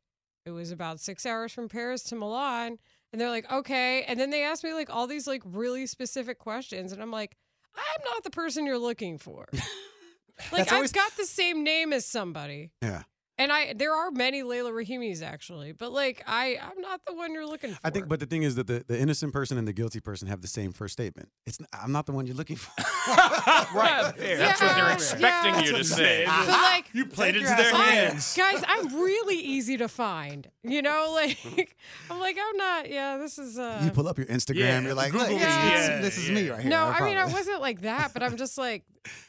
it 0.46 0.50
was 0.52 0.70
about 0.70 1.00
six 1.00 1.26
hours 1.26 1.52
from 1.52 1.68
Paris 1.68 2.02
to 2.04 2.14
Milan. 2.14 2.78
And 3.12 3.20
they're 3.20 3.30
like, 3.30 3.50
okay. 3.50 4.02
And 4.04 4.20
then 4.20 4.30
they 4.30 4.44
asked 4.44 4.62
me 4.62 4.74
like 4.74 4.90
all 4.90 5.06
these 5.06 5.26
like 5.26 5.42
really 5.44 5.86
specific 5.86 6.38
questions. 6.38 6.92
And 6.92 7.02
I'm 7.02 7.10
like, 7.10 7.36
I'm 7.74 8.04
not 8.04 8.22
the 8.22 8.30
person 8.30 8.64
you're 8.66 8.78
looking 8.78 9.18
for. 9.18 9.46
like, 10.52 10.70
always- 10.72 10.90
I've 10.90 10.94
got 10.94 11.16
the 11.16 11.24
same 11.24 11.64
name 11.64 11.92
as 11.92 12.06
somebody. 12.06 12.70
Yeah. 12.82 13.02
And 13.36 13.50
I 13.50 13.72
there 13.72 13.92
are 13.92 14.12
many 14.12 14.44
Leila 14.44 14.70
Rahimis 14.70 15.20
actually, 15.20 15.72
but 15.72 15.90
like 15.90 16.22
I 16.26 16.56
I'm 16.62 16.80
not 16.80 17.00
the 17.04 17.12
one 17.14 17.32
you're 17.32 17.46
looking 17.46 17.72
for. 17.72 17.78
I 17.82 17.90
think, 17.90 18.08
but 18.08 18.20
the 18.20 18.26
thing 18.26 18.44
is 18.44 18.54
that 18.54 18.68
the, 18.68 18.84
the 18.86 18.96
innocent 18.98 19.32
person 19.32 19.58
and 19.58 19.66
the 19.66 19.72
guilty 19.72 19.98
person 19.98 20.28
have 20.28 20.40
the 20.40 20.46
same 20.46 20.70
first 20.72 20.92
statement. 20.92 21.28
It's 21.44 21.58
I'm 21.72 21.90
not 21.90 22.06
the 22.06 22.12
one 22.12 22.26
you're 22.26 22.36
looking 22.36 22.54
for. 22.56 22.70
right. 23.74 24.12
That's 24.16 24.60
what 24.62 24.76
they're 24.76 24.92
expecting 24.92 25.54
yeah. 25.54 25.60
you 25.62 25.72
to 25.78 25.84
say. 25.84 26.24
But, 26.26 26.46
like 26.48 26.86
You 26.92 27.06
played 27.06 27.34
Take 27.34 27.42
into 27.42 27.48
your 27.48 27.56
their 27.56 27.74
ass 27.74 27.74
on. 27.74 27.80
hands. 27.80 28.36
guys, 28.36 28.64
I'm 28.68 28.94
really 29.02 29.38
easy 29.38 29.76
to 29.78 29.88
find. 29.88 30.48
You 30.62 30.82
know, 30.82 31.10
like 31.14 31.76
I'm 32.10 32.20
like 32.20 32.36
I'm 32.40 32.56
not. 32.56 32.88
Yeah, 32.88 33.18
this 33.18 33.38
is. 33.38 33.58
uh 33.58 33.80
you 33.84 33.90
pull 33.90 34.06
up 34.06 34.16
your 34.16 34.28
Instagram, 34.28 34.58
Yeah, 34.58 34.80
you're 34.80 34.94
like, 34.94 35.10
Google 35.10 35.26
look, 35.28 35.36
me. 35.36 35.42
it's- 35.42 35.66
it's- 35.66 35.88
Yeah, 35.88 36.00
this 36.00 36.18
is 36.18 36.30
me 36.30 36.48
right 36.50 36.60
here. 36.60 36.70
No, 36.70 36.84
I 36.86 37.00
mean 37.04 37.16
I 37.16 37.26
wasn't 37.26 37.60
like 37.60 37.80
that, 37.80 38.12
but 38.14 38.22
I'm 38.22 38.36
just 38.44 38.56
like, 38.58 38.84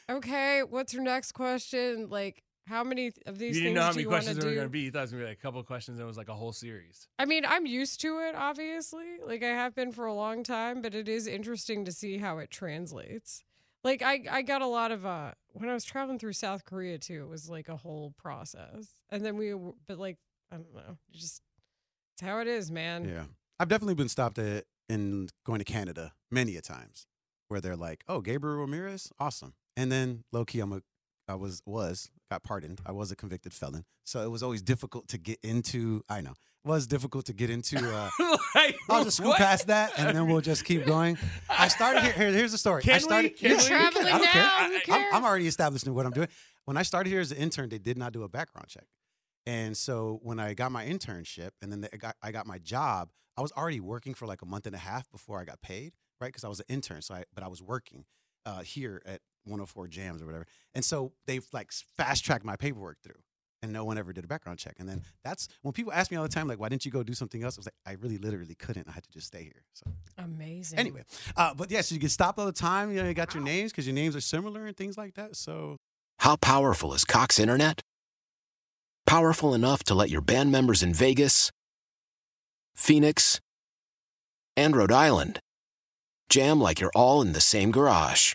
okay, 0.08 0.62
what's 0.62 0.94
your 0.94 1.02
next 1.02 1.32
question? 1.32 2.08
Like, 2.08 2.42
how 2.66 2.82
many 2.84 3.12
of 3.26 3.38
these 3.38 3.56
You 3.56 3.62
didn't 3.64 3.66
things 3.68 3.74
know 3.76 3.82
how 3.82 3.90
many 3.90 4.02
you 4.02 4.08
want 4.10 4.22
to 4.22 4.26
questions 4.26 4.38
there 4.44 4.50
were 4.50 4.54
going 4.54 4.66
to 4.66 4.70
be. 4.70 4.80
You 4.80 4.90
thought 4.90 4.98
it 4.98 5.02
was 5.02 5.10
going 5.12 5.20
to 5.22 5.26
be 5.26 5.30
like 5.30 5.38
a 5.38 5.42
couple 5.42 5.60
of 5.60 5.66
questions 5.66 5.98
and 5.98 6.04
it 6.04 6.08
was 6.08 6.16
like 6.16 6.28
a 6.28 6.34
whole 6.34 6.52
series. 6.52 7.08
I 7.18 7.24
mean, 7.24 7.44
I'm 7.46 7.66
used 7.66 8.00
to 8.00 8.18
it, 8.18 8.34
obviously. 8.34 9.06
Like 9.24 9.42
I 9.42 9.48
have 9.48 9.74
been 9.74 9.92
for 9.92 10.06
a 10.06 10.14
long 10.14 10.42
time, 10.42 10.82
but 10.82 10.94
it 10.94 11.08
is 11.08 11.26
interesting 11.26 11.84
to 11.84 11.92
see 11.92 12.18
how 12.18 12.38
it 12.38 12.50
translates. 12.50 13.44
Like 13.84 14.02
I, 14.02 14.24
I 14.30 14.42
got 14.42 14.62
a 14.62 14.66
lot 14.66 14.90
of 14.90 15.06
uh 15.06 15.32
when 15.52 15.68
I 15.70 15.74
was 15.74 15.84
traveling 15.84 16.18
through 16.18 16.32
South 16.32 16.64
Korea 16.64 16.98
too. 16.98 17.22
It 17.22 17.28
was 17.28 17.48
like 17.48 17.68
a 17.68 17.76
whole 17.76 18.14
process, 18.18 18.88
and 19.10 19.24
then 19.24 19.36
we, 19.36 19.50
w- 19.50 19.74
but 19.86 19.98
like 19.98 20.16
I 20.50 20.56
don't 20.56 20.74
know, 20.74 20.98
just 21.12 21.40
it's 22.14 22.22
how 22.22 22.40
it 22.40 22.48
is, 22.48 22.70
man. 22.70 23.04
Yeah. 23.08 23.24
I've 23.60 23.68
definitely 23.68 23.94
been 23.94 24.08
stopped 24.08 24.38
at 24.38 24.64
in 24.88 25.28
going 25.44 25.58
to 25.60 25.64
Canada 25.64 26.12
many 26.30 26.56
a 26.56 26.62
times 26.62 27.06
where 27.48 27.60
they're 27.60 27.76
like, 27.76 28.02
"Oh, 28.08 28.20
Gabriel 28.20 28.56
Ramirez, 28.58 29.12
awesome." 29.20 29.54
And 29.76 29.92
then 29.92 30.24
low 30.32 30.44
key 30.44 30.58
I'm 30.60 30.72
a 30.72 30.82
I 31.28 31.34
was 31.34 31.62
was 31.66 32.10
got 32.30 32.42
pardoned. 32.42 32.80
I 32.86 32.92
was 32.92 33.10
a 33.10 33.16
convicted 33.16 33.52
felon. 33.52 33.84
So 34.04 34.22
it 34.22 34.30
was 34.30 34.42
always 34.42 34.62
difficult 34.62 35.08
to 35.08 35.18
get 35.18 35.38
into 35.42 36.02
I 36.08 36.20
know. 36.20 36.32
It 36.64 36.68
was 36.68 36.86
difficult 36.86 37.26
to 37.26 37.32
get 37.32 37.50
into 37.50 37.78
uh 37.78 38.10
like, 38.54 38.76
I'll 38.90 39.04
just 39.04 39.16
scoot 39.18 39.28
what? 39.28 39.38
past 39.38 39.66
that 39.68 39.92
and 39.98 40.16
then 40.16 40.26
we'll 40.28 40.40
just 40.40 40.64
keep 40.64 40.84
going. 40.86 41.18
I 41.48 41.68
started 41.68 42.02
here, 42.02 42.12
here 42.12 42.32
here's 42.32 42.52
the 42.52 42.58
story. 42.58 42.82
I 42.82 42.84
Can 42.84 42.94
we? 42.94 43.00
started 43.00 43.36
Can 43.36 43.48
You're 43.50 43.58
we? 43.58 43.64
traveling 43.64 44.06
I 44.06 44.10
don't 44.18 44.26
care. 44.28 44.42
now. 44.42 44.68
Who 44.86 44.92
I'm. 44.92 45.14
I'm 45.14 45.24
already 45.24 45.46
establishing 45.46 45.94
what 45.94 46.06
I'm 46.06 46.12
doing. 46.12 46.28
When 46.64 46.76
I 46.76 46.82
started 46.82 47.10
here 47.10 47.20
as 47.20 47.30
an 47.32 47.38
intern, 47.38 47.68
they 47.68 47.78
did 47.78 47.96
not 47.98 48.12
do 48.12 48.22
a 48.24 48.28
background 48.28 48.68
check. 48.68 48.86
And 49.46 49.76
so 49.76 50.18
when 50.22 50.40
I 50.40 50.54
got 50.54 50.72
my 50.72 50.84
internship 50.84 51.50
and 51.62 51.70
then 51.70 51.80
they 51.80 51.88
got, 51.96 52.16
I 52.20 52.32
got 52.32 52.46
my 52.46 52.58
job, 52.58 53.10
I 53.36 53.42
was 53.42 53.52
already 53.52 53.78
working 53.80 54.14
for 54.14 54.26
like 54.26 54.42
a 54.42 54.46
month 54.46 54.66
and 54.66 54.74
a 54.74 54.78
half 54.78 55.08
before 55.10 55.40
I 55.40 55.44
got 55.44 55.60
paid, 55.62 55.92
right? 56.20 56.28
Because 56.28 56.42
I 56.42 56.48
was 56.48 56.58
an 56.60 56.66
intern, 56.68 57.02
so 57.02 57.14
I 57.14 57.24
but 57.34 57.44
I 57.44 57.48
was 57.48 57.62
working 57.62 58.04
uh, 58.44 58.62
here 58.62 59.00
at 59.06 59.20
104 59.46 59.88
Jams 59.88 60.22
or 60.22 60.26
whatever. 60.26 60.46
And 60.74 60.84
so 60.84 61.12
they've 61.26 61.46
like 61.52 61.72
fast 61.72 62.24
tracked 62.24 62.44
my 62.44 62.56
paperwork 62.56 63.00
through. 63.02 63.14
And 63.62 63.72
no 63.72 63.84
one 63.84 63.96
ever 63.96 64.12
did 64.12 64.22
a 64.22 64.26
background 64.28 64.58
check. 64.58 64.76
And 64.78 64.88
then 64.88 65.02
that's 65.24 65.48
when 65.62 65.72
people 65.72 65.90
ask 65.92 66.10
me 66.10 66.16
all 66.18 66.22
the 66.22 66.28
time, 66.28 66.46
like, 66.46 66.60
why 66.60 66.68
didn't 66.68 66.84
you 66.84 66.90
go 66.90 67.02
do 67.02 67.14
something 67.14 67.42
else? 67.42 67.56
I 67.56 67.60
was 67.60 67.66
like, 67.66 67.74
I 67.86 67.92
really 68.00 68.18
literally 68.18 68.54
couldn't. 68.54 68.86
I 68.86 68.92
had 68.92 69.02
to 69.04 69.10
just 69.10 69.28
stay 69.28 69.42
here. 69.42 69.64
So 69.72 69.90
Amazing. 70.18 70.78
Anyway, 70.78 71.02
uh, 71.36 71.54
but 71.54 71.70
yeah, 71.70 71.80
so 71.80 71.94
you 71.94 72.00
get 72.00 72.10
stopped 72.10 72.38
all 72.38 72.44
the 72.44 72.52
time. 72.52 72.92
You 72.92 73.02
know, 73.02 73.08
you 73.08 73.14
got 73.14 73.34
your 73.34 73.42
names 73.42 73.72
because 73.72 73.86
your 73.86 73.94
names 73.94 74.14
are 74.14 74.20
similar 74.20 74.66
and 74.66 74.76
things 74.76 74.98
like 74.98 75.14
that. 75.14 75.36
So 75.36 75.78
How 76.18 76.36
powerful 76.36 76.92
is 76.92 77.04
Cox 77.04 77.38
Internet? 77.40 77.80
Powerful 79.06 79.54
enough 79.54 79.82
to 79.84 79.94
let 79.94 80.10
your 80.10 80.20
band 80.20 80.52
members 80.52 80.82
in 80.82 80.92
Vegas, 80.92 81.50
Phoenix, 82.74 83.40
and 84.56 84.76
Rhode 84.76 84.92
Island 84.92 85.40
jam 86.28 86.60
like 86.60 86.80
you're 86.80 86.92
all 86.94 87.22
in 87.22 87.32
the 87.32 87.40
same 87.40 87.70
garage. 87.70 88.34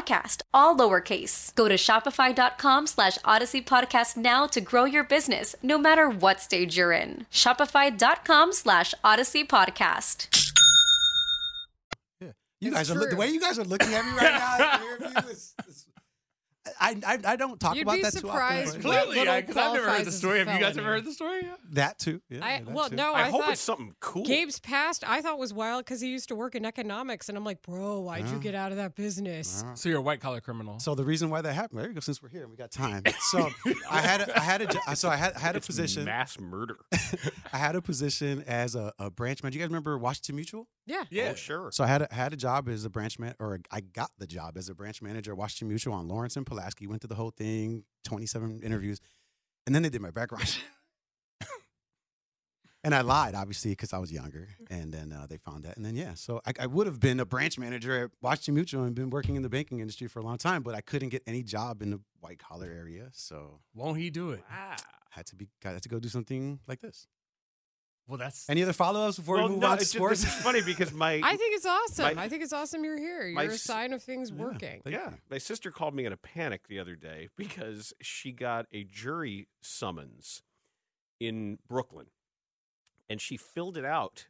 all 0.53 0.75
lowercase. 0.75 1.53
Go 1.55 1.67
to 1.67 1.75
shopify.com 1.75 2.87
slash 2.87 3.17
odyssey 3.23 3.61
podcast 3.61 4.17
now 4.17 4.47
to 4.47 4.61
grow 4.61 4.85
your 4.85 5.03
business, 5.03 5.55
no 5.61 5.77
matter 5.77 6.09
what 6.09 6.41
stage 6.41 6.77
you're 6.77 6.91
in. 6.91 7.25
Shopify.com 7.31 8.53
slash 8.53 8.93
odyssey 9.03 9.43
podcast. 9.43 10.27
Yeah. 12.19 12.31
You 12.59 12.69
It's 12.69 12.77
guys 12.77 12.91
are 12.91 13.09
the 13.09 13.15
way 13.15 13.29
you 13.29 13.39
guys 13.39 13.59
are 13.59 13.63
looking 13.63 13.93
at 13.93 14.05
me 14.05 14.11
right 14.11 15.01
now. 15.03 15.21
I, 17.05 17.13
I 17.13 17.19
I 17.25 17.35
don't 17.35 17.59
talk 17.59 17.75
You'd 17.75 17.83
about 17.83 17.95
be 17.95 18.01
that 18.03 18.11
too 18.13 18.29
often. 18.29 18.29
surprised 18.29 18.75
but- 18.81 18.85
what 18.85 19.03
Clearly, 19.03 19.19
little 19.19 19.35
because 19.35 19.57
I've 19.57 19.73
never 19.73 19.77
heard 19.77 19.83
qualifies 19.83 20.03
the 20.05 20.09
as 20.09 20.15
a 20.15 20.17
story. 20.17 20.39
Have 20.39 20.47
you 20.53 20.59
guys 20.59 20.77
ever 20.77 20.87
heard 20.87 21.05
the 21.05 21.13
story? 21.13 21.41
That 21.71 21.99
too. 21.99 22.21
Yeah, 22.29 22.39
I 22.41 22.51
yeah, 22.53 22.59
that 22.63 22.73
well, 22.73 22.89
too. 22.89 22.95
no, 22.95 23.13
I, 23.13 23.21
I, 23.21 23.29
hope 23.29 23.41
thought 23.43 23.51
it's 23.53 23.61
something 23.61 23.95
cool. 23.99 24.23
Gabe's 24.25 24.59
past 24.59 25.03
I 25.07 25.21
thought 25.21 25.39
was 25.39 25.53
wild 25.53 25.85
because 25.85 26.01
he 26.01 26.09
used 26.09 26.27
to 26.29 26.35
work 26.35 26.55
in 26.55 26.65
economics, 26.65 27.29
and 27.29 27.37
I'm 27.37 27.45
like, 27.45 27.61
bro, 27.61 27.99
why'd 28.01 28.27
you 28.27 28.37
get 28.39 28.55
out 28.55 28.71
of 28.71 28.77
that 28.77 28.95
business? 28.95 29.63
Uh-huh. 29.63 29.75
So 29.75 29.89
you're 29.89 29.99
a 29.99 30.01
white 30.01 30.19
collar 30.21 30.41
criminal. 30.41 30.79
So 30.79 30.95
the 30.95 31.03
reason 31.05 31.29
why 31.29 31.41
that 31.41 31.53
happened, 31.53 31.79
there 31.79 31.87
you 31.87 31.93
go. 31.93 31.99
Since 32.01 32.21
we're 32.21 32.29
here 32.29 32.41
and 32.41 32.51
we 32.51 32.57
got 32.57 32.71
time, 32.71 33.03
so 33.31 33.49
I 33.89 34.01
had 34.01 34.21
a, 34.21 34.37
I 34.37 34.41
had 34.41 34.61
a 34.61 34.95
so 34.95 35.09
I 35.09 35.15
had 35.15 35.33
I 35.33 35.39
had 35.39 35.55
a 35.55 35.57
It's 35.57 35.67
position. 35.67 36.05
mass 36.05 36.39
murder. 36.39 36.77
I 37.53 37.57
had 37.57 37.75
a 37.75 37.81
position 37.81 38.43
as 38.47 38.75
a, 38.75 38.93
a 38.99 39.09
branch 39.11 39.43
manager. 39.43 39.57
You 39.59 39.63
guys 39.63 39.69
remember 39.69 39.97
Washington 39.97 40.35
Mutual? 40.35 40.67
Yeah. 40.85 41.29
Oh, 41.31 41.35
sure. 41.35 41.71
So 41.71 41.83
I 41.83 41.87
had 41.87 42.01
a, 42.01 42.07
had 42.13 42.33
a 42.33 42.35
job 42.35 42.67
as 42.67 42.83
a 42.83 42.89
branch 42.89 43.17
man, 43.19 43.35
or 43.39 43.59
I 43.71 43.79
got 43.81 44.11
the 44.17 44.27
job 44.27 44.57
as 44.57 44.67
a 44.67 44.75
branch 44.75 45.01
manager 45.01 45.31
at 45.31 45.37
Washington 45.37 45.69
Mutual 45.69 45.93
on 45.93 46.07
Lawrence 46.07 46.35
and 46.35 46.45
Pulaski. 46.45 46.80
He 46.81 46.87
went 46.87 47.01
through 47.01 47.09
the 47.09 47.15
whole 47.15 47.29
thing, 47.29 47.83
twenty 48.03 48.25
seven 48.25 48.59
interviews, 48.63 48.99
and 49.67 49.75
then 49.75 49.83
they 49.83 49.89
did 49.89 50.01
my 50.01 50.09
background. 50.09 50.57
and 52.83 52.95
I 52.95 53.01
lied, 53.01 53.35
obviously, 53.35 53.71
because 53.71 53.93
I 53.93 53.99
was 53.99 54.11
younger. 54.11 54.47
And 54.71 54.91
then 54.91 55.13
uh, 55.13 55.27
they 55.29 55.37
found 55.37 55.63
that, 55.65 55.77
and 55.77 55.85
then 55.85 55.95
yeah, 55.95 56.15
so 56.15 56.41
I, 56.45 56.53
I 56.61 56.65
would 56.65 56.87
have 56.87 56.99
been 56.99 57.19
a 57.19 57.25
branch 57.25 57.59
manager 57.59 58.05
at 58.05 58.11
Washington 58.19 58.55
Mutual 58.55 58.83
and 58.83 58.95
been 58.95 59.11
working 59.11 59.35
in 59.35 59.43
the 59.43 59.49
banking 59.49 59.79
industry 59.79 60.07
for 60.07 60.19
a 60.19 60.23
long 60.23 60.39
time, 60.39 60.63
but 60.63 60.73
I 60.73 60.81
couldn't 60.81 61.09
get 61.09 61.21
any 61.27 61.43
job 61.43 61.83
in 61.83 61.91
the 61.91 61.99
white 62.19 62.39
collar 62.39 62.71
area, 62.75 63.09
so 63.13 63.59
Won't 63.75 63.99
he 63.99 64.09
do 64.09 64.31
it? 64.31 64.43
Wow. 64.49 64.75
had 65.11 65.27
to 65.27 65.35
be 65.35 65.47
had 65.63 65.83
to 65.83 65.89
go 65.89 65.99
do 65.99 66.09
something 66.09 66.59
like 66.67 66.81
this. 66.81 67.05
Well, 68.11 68.17
that's 68.17 68.49
Any 68.49 68.61
other 68.61 68.73
follow 68.73 69.07
ups 69.07 69.15
before 69.15 69.35
well, 69.37 69.45
we 69.45 69.51
move 69.53 69.61
no, 69.61 69.67
on 69.67 69.77
to 69.77 69.81
it's 69.83 69.91
just, 69.91 69.95
sports? 69.95 70.21
this 70.21 70.35
is 70.35 70.41
funny 70.43 70.61
because 70.65 70.91
my 70.91 71.21
I 71.23 71.37
think 71.37 71.55
it's 71.55 71.65
awesome. 71.65 72.13
My- 72.15 72.23
I 72.23 72.27
think 72.27 72.43
it's 72.43 72.51
awesome 72.51 72.83
you're 72.83 72.97
here. 72.97 73.25
You're 73.25 73.51
a 73.53 73.57
sign 73.57 73.93
of 73.93 74.03
things 74.03 74.31
Yeah. 74.31 74.43
working. 74.43 74.81
Thank 74.83 74.93
yeah, 74.93 75.11
you. 75.11 75.17
my 75.29 75.37
sister 75.37 75.71
called 75.71 75.95
me 75.95 76.03
in 76.03 76.11
a 76.11 76.17
panic 76.17 76.67
the 76.67 76.77
other 76.77 76.95
day 76.97 77.29
because 77.37 77.93
she 78.01 78.33
got 78.33 78.65
a 78.73 78.83
jury 78.83 79.47
summons 79.61 80.43
in 81.21 81.59
Brooklyn, 81.69 82.07
and 83.09 83.21
she 83.21 83.37
filled 83.37 83.77
it 83.77 83.85
out. 83.85 84.25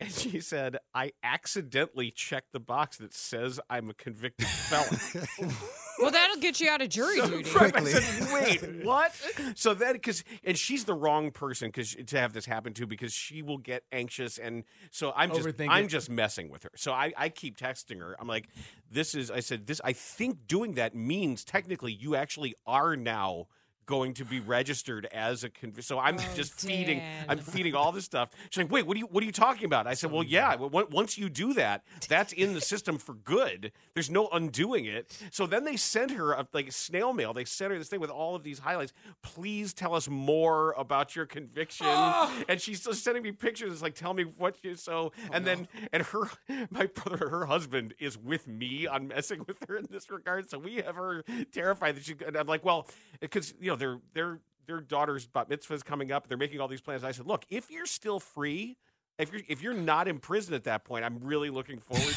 And 0.00 0.10
she 0.10 0.40
said, 0.40 0.78
I 0.94 1.12
accidentally 1.22 2.10
checked 2.10 2.52
the 2.52 2.60
box 2.60 2.96
that 2.98 3.12
says 3.12 3.60
I'm 3.68 3.90
a 3.90 3.94
convicted 3.94 4.46
felon. 4.46 5.26
Well, 6.00 6.10
that'll 6.10 6.38
get 6.40 6.60
you 6.60 6.70
out 6.70 6.80
of 6.80 6.88
jury 6.88 7.18
So- 7.18 7.28
duty. 7.28 7.50
right, 7.50 7.62
I 7.64 7.70
Quickly. 7.82 7.90
said, 7.90 8.32
Wait, 8.32 8.84
what? 8.86 9.12
So 9.54 9.74
then, 9.74 9.92
because 9.92 10.24
and 10.42 10.56
she's 10.56 10.84
the 10.84 10.94
wrong 10.94 11.30
person 11.30 11.68
because 11.68 11.94
to 11.94 12.18
have 12.18 12.32
this 12.32 12.46
happen 12.46 12.72
to 12.74 12.86
because 12.86 13.12
she 13.12 13.42
will 13.42 13.58
get 13.58 13.82
anxious 13.92 14.38
and 14.38 14.64
so 14.90 15.12
I'm 15.14 15.30
just 15.34 15.46
I'm 15.60 15.88
just 15.88 16.08
messing 16.08 16.48
with 16.48 16.62
her. 16.62 16.70
So 16.74 16.92
I 16.92 17.12
I 17.18 17.28
keep 17.28 17.58
texting 17.58 17.98
her. 17.98 18.16
I'm 18.18 18.26
like, 18.28 18.48
this 18.90 19.14
is 19.14 19.30
I 19.30 19.40
said 19.40 19.66
this. 19.66 19.78
I 19.84 19.92
think 19.92 20.46
doing 20.46 20.72
that 20.76 20.94
means 20.94 21.44
technically 21.44 21.92
you 21.92 22.16
actually 22.16 22.54
are 22.66 22.96
now 22.96 23.48
going 23.90 24.14
to 24.14 24.24
be 24.24 24.38
registered 24.40 25.04
as 25.12 25.42
a 25.44 25.50
convict. 25.50 25.86
So 25.86 25.98
I'm 25.98 26.16
Oh, 26.18 26.24
just 26.36 26.52
feeding. 26.52 27.02
I'm 27.28 27.38
feeding 27.38 27.74
all 27.74 27.90
this 27.92 28.04
stuff. 28.04 28.30
She's 28.50 28.62
like, 28.62 28.70
wait, 28.72 28.86
what 28.86 28.94
are 28.96 29.00
you 29.00 29.06
what 29.06 29.22
are 29.22 29.26
you 29.26 29.32
talking 29.32 29.64
about? 29.64 29.86
I 29.88 29.94
said, 29.94 30.10
well, 30.12 30.22
yeah. 30.22 30.54
Once 30.56 31.18
you 31.18 31.28
do 31.28 31.52
that, 31.54 31.82
that's 32.08 32.32
in 32.32 32.54
the 32.54 32.60
system 32.60 32.96
for 32.98 33.14
good. 33.14 33.72
There's 33.94 34.08
no 34.10 34.28
undoing 34.28 34.84
it. 34.84 35.16
So 35.32 35.46
then 35.46 35.64
they 35.64 35.76
sent 35.76 36.12
her 36.12 36.32
a, 36.32 36.46
like 36.52 36.70
snail 36.72 37.12
mail. 37.12 37.32
They 37.34 37.44
sent 37.44 37.72
her 37.72 37.78
this 37.78 37.88
thing 37.88 38.00
with 38.00 38.10
all 38.10 38.34
of 38.36 38.44
these 38.44 38.60
highlights. 38.60 38.92
Please 39.22 39.74
tell 39.74 39.94
us 39.94 40.08
more 40.08 40.72
about 40.78 41.16
your 41.16 41.26
conviction. 41.26 41.86
Ah! 41.88 42.32
And 42.48 42.60
she's 42.60 42.80
still 42.80 42.94
sending 42.94 43.22
me 43.24 43.32
pictures. 43.32 43.72
It's 43.72 43.82
like, 43.82 43.94
tell 43.96 44.14
me 44.14 44.22
what 44.24 44.56
you 44.62 44.76
so. 44.76 44.92
Oh, 45.00 45.12
and 45.32 45.44
then 45.44 45.66
and 45.92 46.02
her 46.04 46.30
my 46.70 46.86
brother, 46.86 47.28
her 47.28 47.46
husband, 47.46 47.94
is 47.98 48.16
with 48.16 48.46
me 48.46 48.86
on 48.86 49.08
messing 49.08 49.44
with 49.48 49.56
her 49.68 49.76
in 49.76 49.86
this 49.90 50.10
regard. 50.10 50.48
So 50.48 50.58
we 50.58 50.76
have 50.76 50.94
her 50.94 51.24
terrified 51.52 51.96
that 51.96 52.04
she. 52.04 52.14
And 52.26 52.36
I'm 52.36 52.46
like, 52.46 52.64
well, 52.64 52.86
because 53.20 53.54
you 53.60 53.68
know 53.70 53.76
their 53.80 53.98
their 54.14 54.40
their 54.66 54.80
daughter's 54.80 55.26
bat 55.26 55.48
mitzvah 55.48 55.74
is 55.74 55.82
coming 55.82 56.12
up. 56.12 56.28
They're 56.28 56.38
making 56.38 56.60
all 56.60 56.68
these 56.68 56.80
plans. 56.80 57.02
I 57.02 57.10
said, 57.12 57.26
look, 57.26 57.44
if 57.50 57.70
you're 57.70 57.86
still 57.86 58.20
free. 58.20 58.76
If 59.18 59.30
you're 59.32 59.42
if 59.48 59.62
you're 59.62 59.74
not 59.74 60.08
in 60.08 60.18
prison 60.18 60.54
at 60.54 60.64
that 60.64 60.84
point, 60.84 61.04
I'm 61.04 61.18
really 61.22 61.50
looking 61.50 61.78
forward 61.78 62.14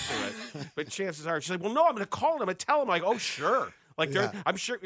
to 0.53 0.59
it. 0.61 0.67
but 0.75 0.87
chances 0.87 1.27
are, 1.27 1.41
she's 1.41 1.49
like, 1.51 1.61
"Well, 1.61 1.73
no, 1.73 1.83
I'm 1.83 1.91
going 1.95 2.03
to 2.05 2.09
call 2.09 2.39
them 2.39 2.47
and 2.47 2.57
tell 2.57 2.79
them." 2.79 2.87
Like, 2.87 3.03
"Oh, 3.03 3.17
sure." 3.17 3.73
Like, 3.97 4.11
they're, 4.11 4.31
Yeah. 4.33 4.41
I'm 4.45 4.55
sure. 4.55 4.77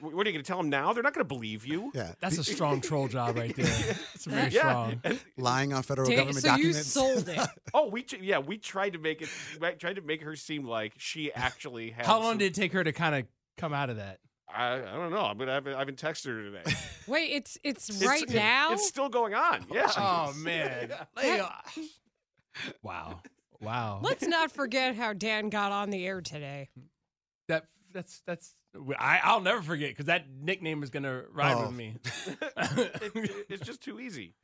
What 0.00 0.26
are 0.26 0.30
you 0.30 0.32
going 0.32 0.36
to 0.36 0.42
tell 0.42 0.56
them 0.56 0.70
now? 0.70 0.94
They're 0.94 1.02
not 1.02 1.12
going 1.12 1.24
to 1.26 1.28
believe 1.28 1.66
you. 1.66 1.90
yeah, 1.94 2.12
that's 2.18 2.38
a 2.38 2.44
strong 2.44 2.80
troll 2.80 3.08
job 3.08 3.36
right 3.36 3.54
there. 3.54 3.66
It's 4.14 4.24
very 4.24 4.50
Yeah. 4.50 4.60
strong. 4.60 5.00
And- 5.04 5.20
lying 5.36 5.74
on 5.74 5.82
federal 5.82 6.08
Dan- 6.08 6.16
government 6.18 6.44
so 6.46 6.54
you 6.56 6.72
documents. 6.72 6.88
sold 6.88 7.28
it. 7.28 7.40
oh, 7.74 7.88
we 7.90 8.06
yeah, 8.22 8.38
we 8.38 8.56
tried 8.56 8.94
to 8.94 8.98
make 8.98 9.20
it. 9.20 9.28
tried 9.78 9.96
to 9.96 10.02
make 10.02 10.22
her 10.22 10.34
seem 10.34 10.64
like 10.64 10.94
she 10.96 11.30
actually 11.34 11.90
had. 11.90 12.06
How 12.06 12.20
long 12.20 12.30
some- 12.32 12.38
did 12.38 12.52
it 12.52 12.54
take 12.54 12.72
her 12.72 12.82
to 12.82 12.92
kind 12.92 13.14
of 13.16 13.26
come 13.58 13.74
out 13.74 13.90
of 13.90 13.96
that? 13.96 14.18
I, 14.48 14.74
I 14.74 14.78
don't 14.78 15.10
know. 15.10 15.32
But 15.36 15.48
I've 15.48 15.64
been, 15.64 15.74
I've 15.74 15.86
been 15.86 15.96
texting 15.96 16.26
her 16.26 16.42
today. 16.44 16.76
Wait, 17.06 17.30
it's 17.32 17.58
it's 17.64 17.88
It's- 17.88 18.06
right 18.08 18.28
now. 18.28 18.72
It's 18.72 18.86
still 18.86 19.08
going 19.08 19.34
on. 19.34 19.66
Yeah. 19.72 19.90
Oh 19.96 20.32
man. 20.38 20.90
Like, 21.16 21.40
uh, 21.40 21.50
wow. 22.82 23.20
Wow. 23.60 24.00
Let's 24.02 24.26
not 24.26 24.52
forget 24.52 24.94
how 24.96 25.12
Dan 25.12 25.48
got 25.50 25.72
on 25.72 25.90
the 25.90 26.06
air 26.06 26.20
today. 26.20 26.68
That 27.48 27.64
that's 27.92 28.22
that's 28.26 28.54
I, 28.98 29.20
I'll 29.22 29.40
never 29.40 29.62
forget 29.62 29.90
because 29.90 30.06
that 30.06 30.26
nickname 30.30 30.82
is 30.82 30.90
gonna 30.90 31.22
ride 31.32 31.54
Oh. 31.56 31.66
with 31.66 31.72
me. 31.76 31.96
It- 32.56 33.12
it- 33.14 33.46
it's 33.48 33.66
just 33.66 33.80
too 33.82 33.98
easy. 34.00 34.34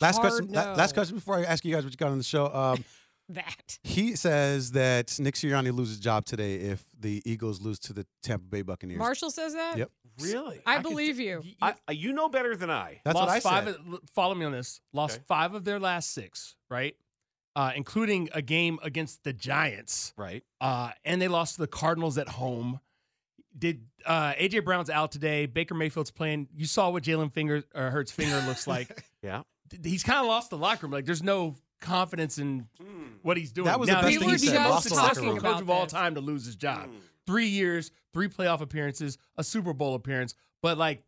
Last 0.00 0.18
Hard 0.18 0.28
question. 0.32 0.52
la- 0.52 0.74
Last 0.74 0.92
question 0.94 1.16
before 1.16 1.36
I 1.38 1.44
ask 1.44 1.64
you 1.64 1.74
guys 1.74 1.84
what 1.84 1.92
you 1.92 1.96
got 1.96 2.10
on 2.10 2.18
the 2.18 2.24
show. 2.24 2.46
Um, 2.54 2.84
That 3.30 3.78
he 3.84 4.16
says 4.16 4.72
that 4.72 5.18
Nick 5.20 5.34
Sirianni 5.34 5.72
loses 5.72 5.98
job 5.98 6.24
today 6.24 6.54
if 6.56 6.82
the 6.98 7.20
Eagles 7.26 7.60
lose 7.60 7.78
to 7.80 7.92
the 7.92 8.06
Tampa 8.22 8.46
Bay 8.46 8.62
Buccaneers. 8.62 8.98
Marshall 8.98 9.30
says 9.30 9.52
that. 9.54 9.76
Yep. 9.76 9.90
Really? 10.22 10.60
I, 10.66 10.76
could 10.76 10.82
believe 10.84 11.18
t- 11.18 11.26
you. 11.28 11.42
y- 11.60 11.74
I, 11.86 11.92
you 11.92 12.12
know 12.12 12.28
better 12.28 12.56
than 12.56 12.70
I. 12.70 13.00
That's 13.04 13.14
lost 13.14 13.26
what 13.28 13.36
I 13.36 13.40
five 13.40 13.64
said. 13.66 13.76
Of, 13.76 14.00
follow 14.14 14.34
me 14.34 14.46
on 14.46 14.52
this. 14.52 14.80
Lost 14.92 15.16
Okay. 15.16 15.24
five 15.28 15.54
of 15.54 15.64
their 15.64 15.78
last 15.78 16.12
six, 16.12 16.56
right? 16.70 16.96
Uh, 17.54 17.72
including 17.76 18.28
a 18.32 18.40
game 18.42 18.78
against 18.82 19.24
the 19.24 19.32
Giants, 19.32 20.14
Right. 20.16 20.42
uh, 20.60 20.92
and 21.04 21.20
they 21.20 21.28
lost 21.28 21.56
to 21.56 21.60
the 21.60 21.66
Cardinals 21.66 22.16
at 22.16 22.28
home. 22.28 22.80
Did 23.56 23.82
uh, 24.06 24.32
AJ 24.34 24.64
Brown's 24.64 24.88
out 24.90 25.10
today? 25.12 25.46
Baker 25.46 25.74
Mayfield's 25.74 26.10
playing. 26.12 26.48
You 26.54 26.66
saw 26.66 26.90
what 26.90 27.02
Jalen 27.02 27.32
Finger 27.32 27.62
or 27.74 27.90
Hurts 27.90 28.12
finger 28.12 28.40
looks 28.46 28.66
like. 28.66 29.04
Yeah. 29.22 29.42
He's 29.82 30.02
kind 30.04 30.20
of 30.20 30.26
lost 30.26 30.48
the 30.50 30.56
locker 30.56 30.86
room. 30.86 30.92
Like 30.92 31.04
there's 31.04 31.22
no 31.24 31.56
confidence 31.80 32.38
in 32.38 32.66
what 33.22 33.36
he's 33.36 33.52
doing. 33.52 33.66
That 33.66 33.78
was 33.80 33.88
the 33.88 33.94
best 33.94 34.18
thing 34.18 34.28
he 34.28 34.38
said, 34.38 34.58
most 34.62 34.70
lost 34.70 34.88
the 34.88 34.94
locker 34.94 35.06
successful 35.14 35.32
room. 35.34 35.40
coach 35.40 35.60
of 35.60 35.70
all 35.70 35.86
time 35.86 36.14
to 36.14 36.20
lose 36.20 36.44
his 36.44 36.56
job. 36.56 36.88
Mm. 36.88 36.94
Three 37.26 37.46
years, 37.48 37.90
three 38.12 38.28
playoff 38.28 38.60
appearances, 38.60 39.18
a 39.36 39.44
Super 39.44 39.72
Bowl 39.72 39.94
appearance, 39.94 40.34
but 40.62 40.78
like 40.78 41.02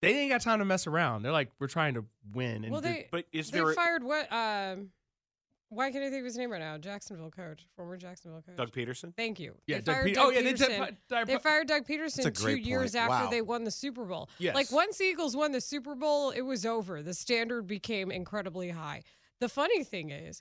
they 0.00 0.18
ain't 0.18 0.30
got 0.30 0.40
time 0.42 0.58
to 0.58 0.64
mess 0.64 0.86
around. 0.86 1.22
They're 1.22 1.32
like, 1.32 1.50
we're 1.60 1.68
trying 1.68 1.94
to 1.94 2.04
win. 2.34 2.64
And 2.64 2.72
Well, 2.72 2.80
they 2.80 3.08
But 3.10 3.24
is 3.32 3.50
they 3.50 3.58
there 3.58 3.70
a- 3.70 3.74
fired 3.74 4.02
what? 4.02 4.30
Um, 4.32 4.90
why 5.68 5.90
can't 5.90 6.04
I 6.04 6.10
think 6.10 6.20
of 6.20 6.26
his 6.26 6.36
name 6.36 6.50
right 6.52 6.60
now? 6.60 6.76
Jacksonville 6.76 7.30
coach, 7.30 7.66
former 7.76 7.96
Jacksonville 7.96 8.42
coach. 8.42 8.56
Doug 8.56 8.72
Pederson? 8.72 9.14
Thank 9.16 9.40
you. 9.40 9.54
yeah, 9.66 9.76
they 9.76 9.82
Doug 9.82 9.94
fired 9.94 10.04
Pe- 10.06 10.12
Doug 10.12 10.26
oh 10.26 10.30
yeah, 10.30 10.42
they, 10.42 10.52
Pederson. 10.52 10.86
did- 11.08 11.26
They 11.28 11.38
fired 11.38 11.66
Doug 11.68 11.86
Pederson 11.86 12.24
two 12.24 12.30
great 12.44 12.62
years 12.62 12.94
after 12.94 13.24
Wow. 13.24 13.30
they 13.30 13.40
won 13.40 13.64
the 13.64 13.70
Super 13.70 14.04
Bowl. 14.04 14.28
Yes. 14.38 14.54
Like 14.54 14.70
once 14.70 14.98
the 14.98 15.04
Eagles 15.04 15.34
won 15.34 15.52
the 15.52 15.62
Super 15.62 15.94
Bowl, 15.94 16.28
it 16.30 16.42
was 16.42 16.66
over. 16.66 17.02
The 17.02 17.14
standard 17.14 17.66
became 17.66 18.10
incredibly 18.10 18.68
high. 18.68 19.02
The 19.42 19.48
funny 19.48 19.82
thing 19.82 20.10
is, 20.10 20.40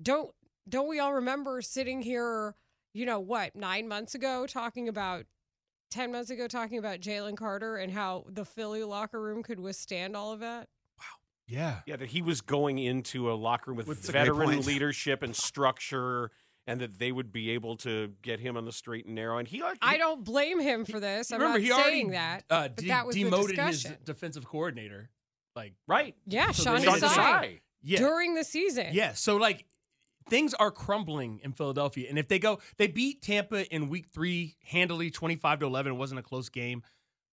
don't 0.00 0.30
don't 0.66 0.88
we 0.88 0.98
all 1.00 1.12
remember 1.12 1.60
sitting 1.60 2.00
here, 2.00 2.54
you 2.94 3.04
know 3.04 3.20
what, 3.20 3.54
nine 3.54 3.86
months 3.88 4.14
ago 4.14 4.46
talking 4.46 4.88
about 4.88 5.26
ten 5.90 6.10
months 6.12 6.30
ago 6.30 6.48
talking 6.48 6.78
about 6.78 7.00
Jalen 7.00 7.36
Carter 7.36 7.76
and 7.76 7.92
how 7.92 8.24
the 8.26 8.46
Philly 8.46 8.84
locker 8.84 9.20
room 9.20 9.42
could 9.42 9.60
withstand 9.60 10.16
all 10.16 10.32
of 10.32 10.40
that? 10.40 10.68
Wow. 10.98 11.04
Yeah. 11.46 11.80
Yeah, 11.84 11.96
that 11.96 12.08
he 12.08 12.22
was 12.22 12.40
going 12.40 12.78
into 12.78 13.30
a 13.30 13.34
locker 13.34 13.70
room 13.70 13.76
with 13.76 13.86
That's 13.88 14.08
a 14.08 14.12
great 14.12 14.20
veteran 14.22 14.62
leadership 14.62 15.22
and 15.22 15.36
structure 15.36 16.30
and 16.66 16.80
that 16.80 16.98
they 16.98 17.12
would 17.12 17.30
be 17.30 17.50
able 17.50 17.76
to 17.78 18.14
get 18.22 18.40
him 18.40 18.56
on 18.56 18.64
the 18.64 18.72
straight 18.72 19.04
and 19.04 19.14
narrow. 19.14 19.36
And 19.36 19.46
he, 19.46 19.62
like, 19.62 19.76
I 19.82 19.98
don't 19.98 20.24
blame 20.24 20.58
him 20.58 20.86
for 20.86 21.00
this. 21.00 21.32
I'm 21.32 21.40
Remember, 21.40 21.58
not 21.58 21.64
he 21.66 21.72
already 21.72 21.90
saying 21.90 22.10
that. 22.12 22.44
uh, 22.48 22.62
but 22.68 22.76
de- 22.76 22.88
that 22.88 23.06
was 23.06 23.14
the 23.14 23.24
demoted 23.24 23.58
his 23.58 23.86
defensive 24.04 24.46
coordinator. 24.46 25.10
Like 25.54 25.74
right, 25.86 26.14
Yeah, 26.26 26.52
so 26.52 26.62
Sean 26.62 26.76
they- 26.80 26.84
Sean 26.84 27.00
Desai. 27.00 27.60
Desai. 27.84 27.90
Yeah, 27.90 27.98
during 27.98 28.34
the 28.34 28.44
season. 28.44 28.88
Yeah, 28.92 29.12
so 29.14 29.36
like 29.36 29.64
things 30.28 30.52
are 30.54 30.70
crumbling 30.70 31.40
in 31.42 31.52
Philadelphia, 31.52 32.06
and 32.08 32.18
if 32.18 32.28
they 32.28 32.38
go, 32.38 32.58
they 32.76 32.86
beat 32.86 33.22
Tampa 33.22 33.66
in 33.74 33.88
Week 33.88 34.06
Three 34.12 34.56
handily, 34.64 35.10
twenty-five 35.10 35.60
to 35.60 35.66
eleven. 35.66 35.92
It 35.92 35.96
wasn't 35.96 36.20
a 36.20 36.22
close 36.22 36.48
game, 36.48 36.82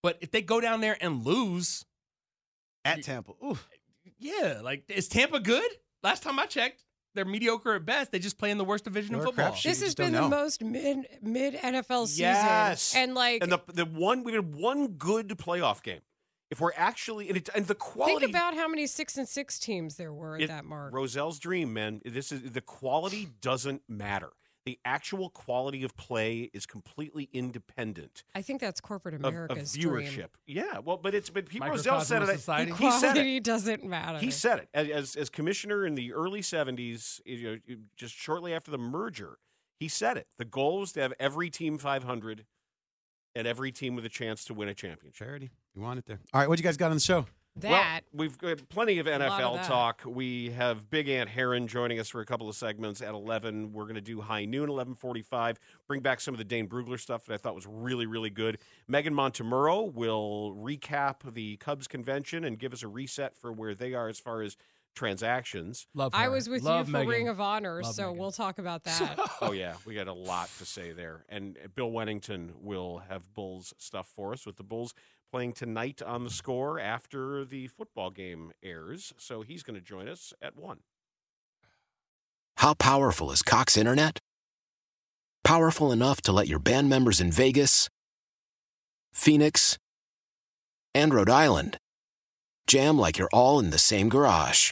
but 0.03 0.17
if 0.21 0.31
they 0.31 0.41
go 0.41 0.61
down 0.61 0.81
there 0.81 0.97
and 1.01 1.23
lose, 1.25 1.85
At 2.83 3.03
Tampa. 3.03 3.33
Ooh. 3.43 3.57
yeah, 4.19 4.59
like 4.63 4.83
is 4.89 5.07
Tampa 5.07 5.39
good? 5.39 5.69
Last 6.03 6.21
time 6.23 6.37
I 6.39 6.45
checked, 6.45 6.83
they're 7.15 7.25
mediocre 7.25 7.73
at 7.73 7.85
best. 7.85 8.11
They 8.11 8.19
just 8.19 8.37
play 8.37 8.51
in 8.51 8.57
the 8.59 8.63
worst 8.63 8.83
division 8.83 9.13
They're 9.13 9.21
of 9.21 9.25
football. 9.35 9.51
crapshoot. 9.53 9.63
This 9.63 9.79
has 9.81 9.95
just 9.95 9.97
don't 9.97 10.11
been 10.11 10.21
the 10.21 10.29
most 10.29 10.63
mid 10.63 11.07
mid 11.21 11.55
NFL 11.55 12.07
season. 12.07 12.25
Yes. 12.25 12.93
And 12.95 13.15
like 13.15 13.41
and 13.41 13.51
the 13.51 13.59
the 13.73 13.85
one 13.85 14.23
we 14.23 14.33
had 14.33 14.53
one 14.55 14.89
good 14.89 15.29
playoff 15.29 15.81
game. 15.81 16.01
If 16.51 16.59
we're 16.61 16.73
actually 16.75 17.27
and, 17.29 17.37
it, 17.37 17.49
and 17.55 17.65
the 17.67 17.75
quality 17.75 18.19
think 18.27 18.29
about 18.31 18.53
how 18.53 18.67
many 18.67 18.85
six 18.87 19.17
and 19.17 19.27
six 19.27 19.57
teams 19.59 19.95
there 19.95 20.13
were 20.13 20.35
at 20.35 20.43
It- 20.43 20.47
that 20.47 20.65
mark. 20.65 20.93
Rozelle's 20.93 21.39
dream, 21.39 21.73
man. 21.73 22.01
This 22.05 22.31
is 22.31 22.51
the 22.51 22.61
quality 22.61 23.29
doesn't 23.41 23.81
matter. 23.89 24.29
The 24.65 24.79
actual 24.83 25.29
quality 25.29 25.83
of 25.83 25.95
play 25.95 26.49
is 26.51 26.65
completely 26.65 27.29
independent 27.31 28.23
I 28.33 28.41
think 28.41 28.59
that's 28.61 28.81
corporate 28.81 29.13
of, 29.13 29.21
of 29.23 29.27
America's 29.27 29.75
viewership. 29.77 30.13
dream. 30.13 30.27
Yeah, 30.47 30.79
well, 30.79 30.97
but 30.97 31.13
it's 31.13 31.29
but 31.29 31.47
Pete 31.47 31.61
Rozelle 31.61 32.01
said 32.01 32.23
of 32.23 32.29
it. 32.29 32.37
society. 32.37 32.71
He 32.73 32.89
said 32.91 33.15
it. 33.17 33.43
Doesn't 33.43 33.83
matter. 33.83 34.17
He 34.17 34.31
said 34.31 34.59
it 34.59 34.69
as, 34.73 34.89
as 34.89 35.15
as 35.15 35.29
commissioner 35.29 35.85
in 35.85 35.93
the 35.93 36.13
early 36.13 36.41
'70s, 36.41 37.21
you 37.25 37.43
know, 37.67 37.75
just 37.95 38.15
shortly 38.15 38.53
after 38.55 38.71
the 38.71 38.79
merger. 38.79 39.37
He 39.79 39.87
said 39.87 40.17
it. 40.17 40.27
The 40.37 40.45
goal 40.45 40.79
was 40.79 40.93
to 40.93 41.01
have 41.01 41.13
every 41.19 41.49
team 41.51 41.77
500 41.77 42.45
and 43.35 43.45
every 43.45 43.71
team 43.71 43.93
with 43.95 44.05
a 44.05 44.09
chance 44.09 44.45
to 44.45 44.53
win 44.53 44.67
a 44.69 44.73
championship. 44.73 45.13
Charity. 45.13 45.51
You 45.75 45.81
want 45.81 45.99
it 45.99 46.05
there. 46.05 46.19
All 46.33 46.39
right, 46.39 46.49
what 46.49 46.57
you 46.57 46.63
guys 46.63 46.77
got 46.77 46.91
on 46.91 46.97
the 46.97 47.01
show? 47.01 47.25
that. 47.57 48.03
Well, 48.13 48.27
we've 48.27 48.37
got 48.37 48.67
plenty 48.69 48.99
of 48.99 49.07
lot 49.07 49.21
of 49.21 49.31
NFL 49.31 49.65
talk. 49.65 50.01
We 50.05 50.51
have 50.51 50.89
Big 50.89 51.07
Ant 51.07 51.29
Herron 51.29 51.67
joining 51.67 51.99
us 51.99 52.09
for 52.09 52.21
a 52.21 52.25
couple 52.25 52.49
of 52.49 52.55
segments 52.55 53.01
at 53.01 53.13
11. 53.13 53.71
We're 53.73 53.83
going 53.83 53.95
to 53.95 54.01
do 54.01 54.21
high 54.21 54.45
noon, 54.45 54.69
11:45. 54.69 55.57
Bring 55.87 56.01
back 56.01 56.19
some 56.19 56.33
of 56.33 56.37
the 56.37 56.43
Dane 56.43 56.67
Brugler 56.67 56.99
stuff 56.99 57.25
that 57.25 57.33
I 57.33 57.37
thought 57.37 57.55
was 57.55 57.65
really, 57.65 58.05
really 58.05 58.29
good. 58.29 58.59
Megan 58.87 59.13
Montemurro 59.13 59.91
will 59.93 60.55
recap 60.57 61.33
the 61.33 61.57
Cubs 61.57 61.87
convention 61.87 62.43
and 62.43 62.59
give 62.59 62.73
us 62.73 62.83
a 62.83 62.87
reset 62.87 63.37
for 63.37 63.51
where 63.51 63.73
they 63.73 63.93
are 63.93 64.09
as 64.09 64.19
far 64.19 64.41
as 64.41 64.57
transactions. 64.95 65.85
Love. 65.93 66.13
I 66.15 66.29
was 66.29 66.49
with 66.49 66.63
Love 66.63 66.87
you 66.87 66.91
for 66.93 66.99
Megan. 66.99 67.09
Ring 67.09 67.27
of 67.27 67.39
Honor, 67.39 67.81
Love 67.83 67.93
so 67.93 68.03
Megan. 68.07 68.17
we'll 68.17 68.31
talk 68.31 68.57
about 68.57 68.83
that. 68.85 69.17
Oh 69.41 69.51
yeah, 69.51 69.75
we 69.85 69.93
got 69.93 70.07
a 70.07 70.13
lot 70.13 70.49
to 70.57 70.65
say 70.65 70.91
there. 70.93 71.25
And 71.29 71.57
Bill 71.75 71.91
Wennington 71.91 72.51
will 72.61 73.03
have 73.09 73.33
Bulls 73.33 73.73
stuff 73.77 74.07
for 74.15 74.33
us 74.33 74.45
with 74.45 74.55
the 74.57 74.63
Bulls 74.63 74.93
playing 75.31 75.53
tonight 75.53 76.01
on 76.01 76.23
the 76.23 76.29
score 76.29 76.79
after 76.79 77.43
the 77.45 77.67
football 77.67 78.09
game 78.09 78.51
airs. 78.63 79.13
So 79.17 79.41
he's 79.41 79.63
going 79.63 79.75
to 79.79 79.85
join 79.85 80.07
us 80.07 80.33
at 80.41 80.55
1. 80.55 80.79
How 82.57 82.73
powerful 82.73 83.31
is 83.31 83.41
Cox 83.41 83.75
Internet? 83.75 84.19
Powerful 85.43 85.91
enough 85.91 86.21
to 86.21 86.31
let 86.31 86.47
your 86.47 86.59
band 86.59 86.89
members 86.89 87.19
in 87.19 87.31
Vegas, 87.31 87.89
Phoenix, 89.13 89.77
and 90.93 91.13
Rhode 91.13 91.29
Island 91.29 91.77
jam 92.67 92.97
like 92.97 93.17
you're 93.17 93.29
all 93.33 93.59
in 93.59 93.69
the 93.69 93.77
same 93.77 94.09
garage. 94.09 94.71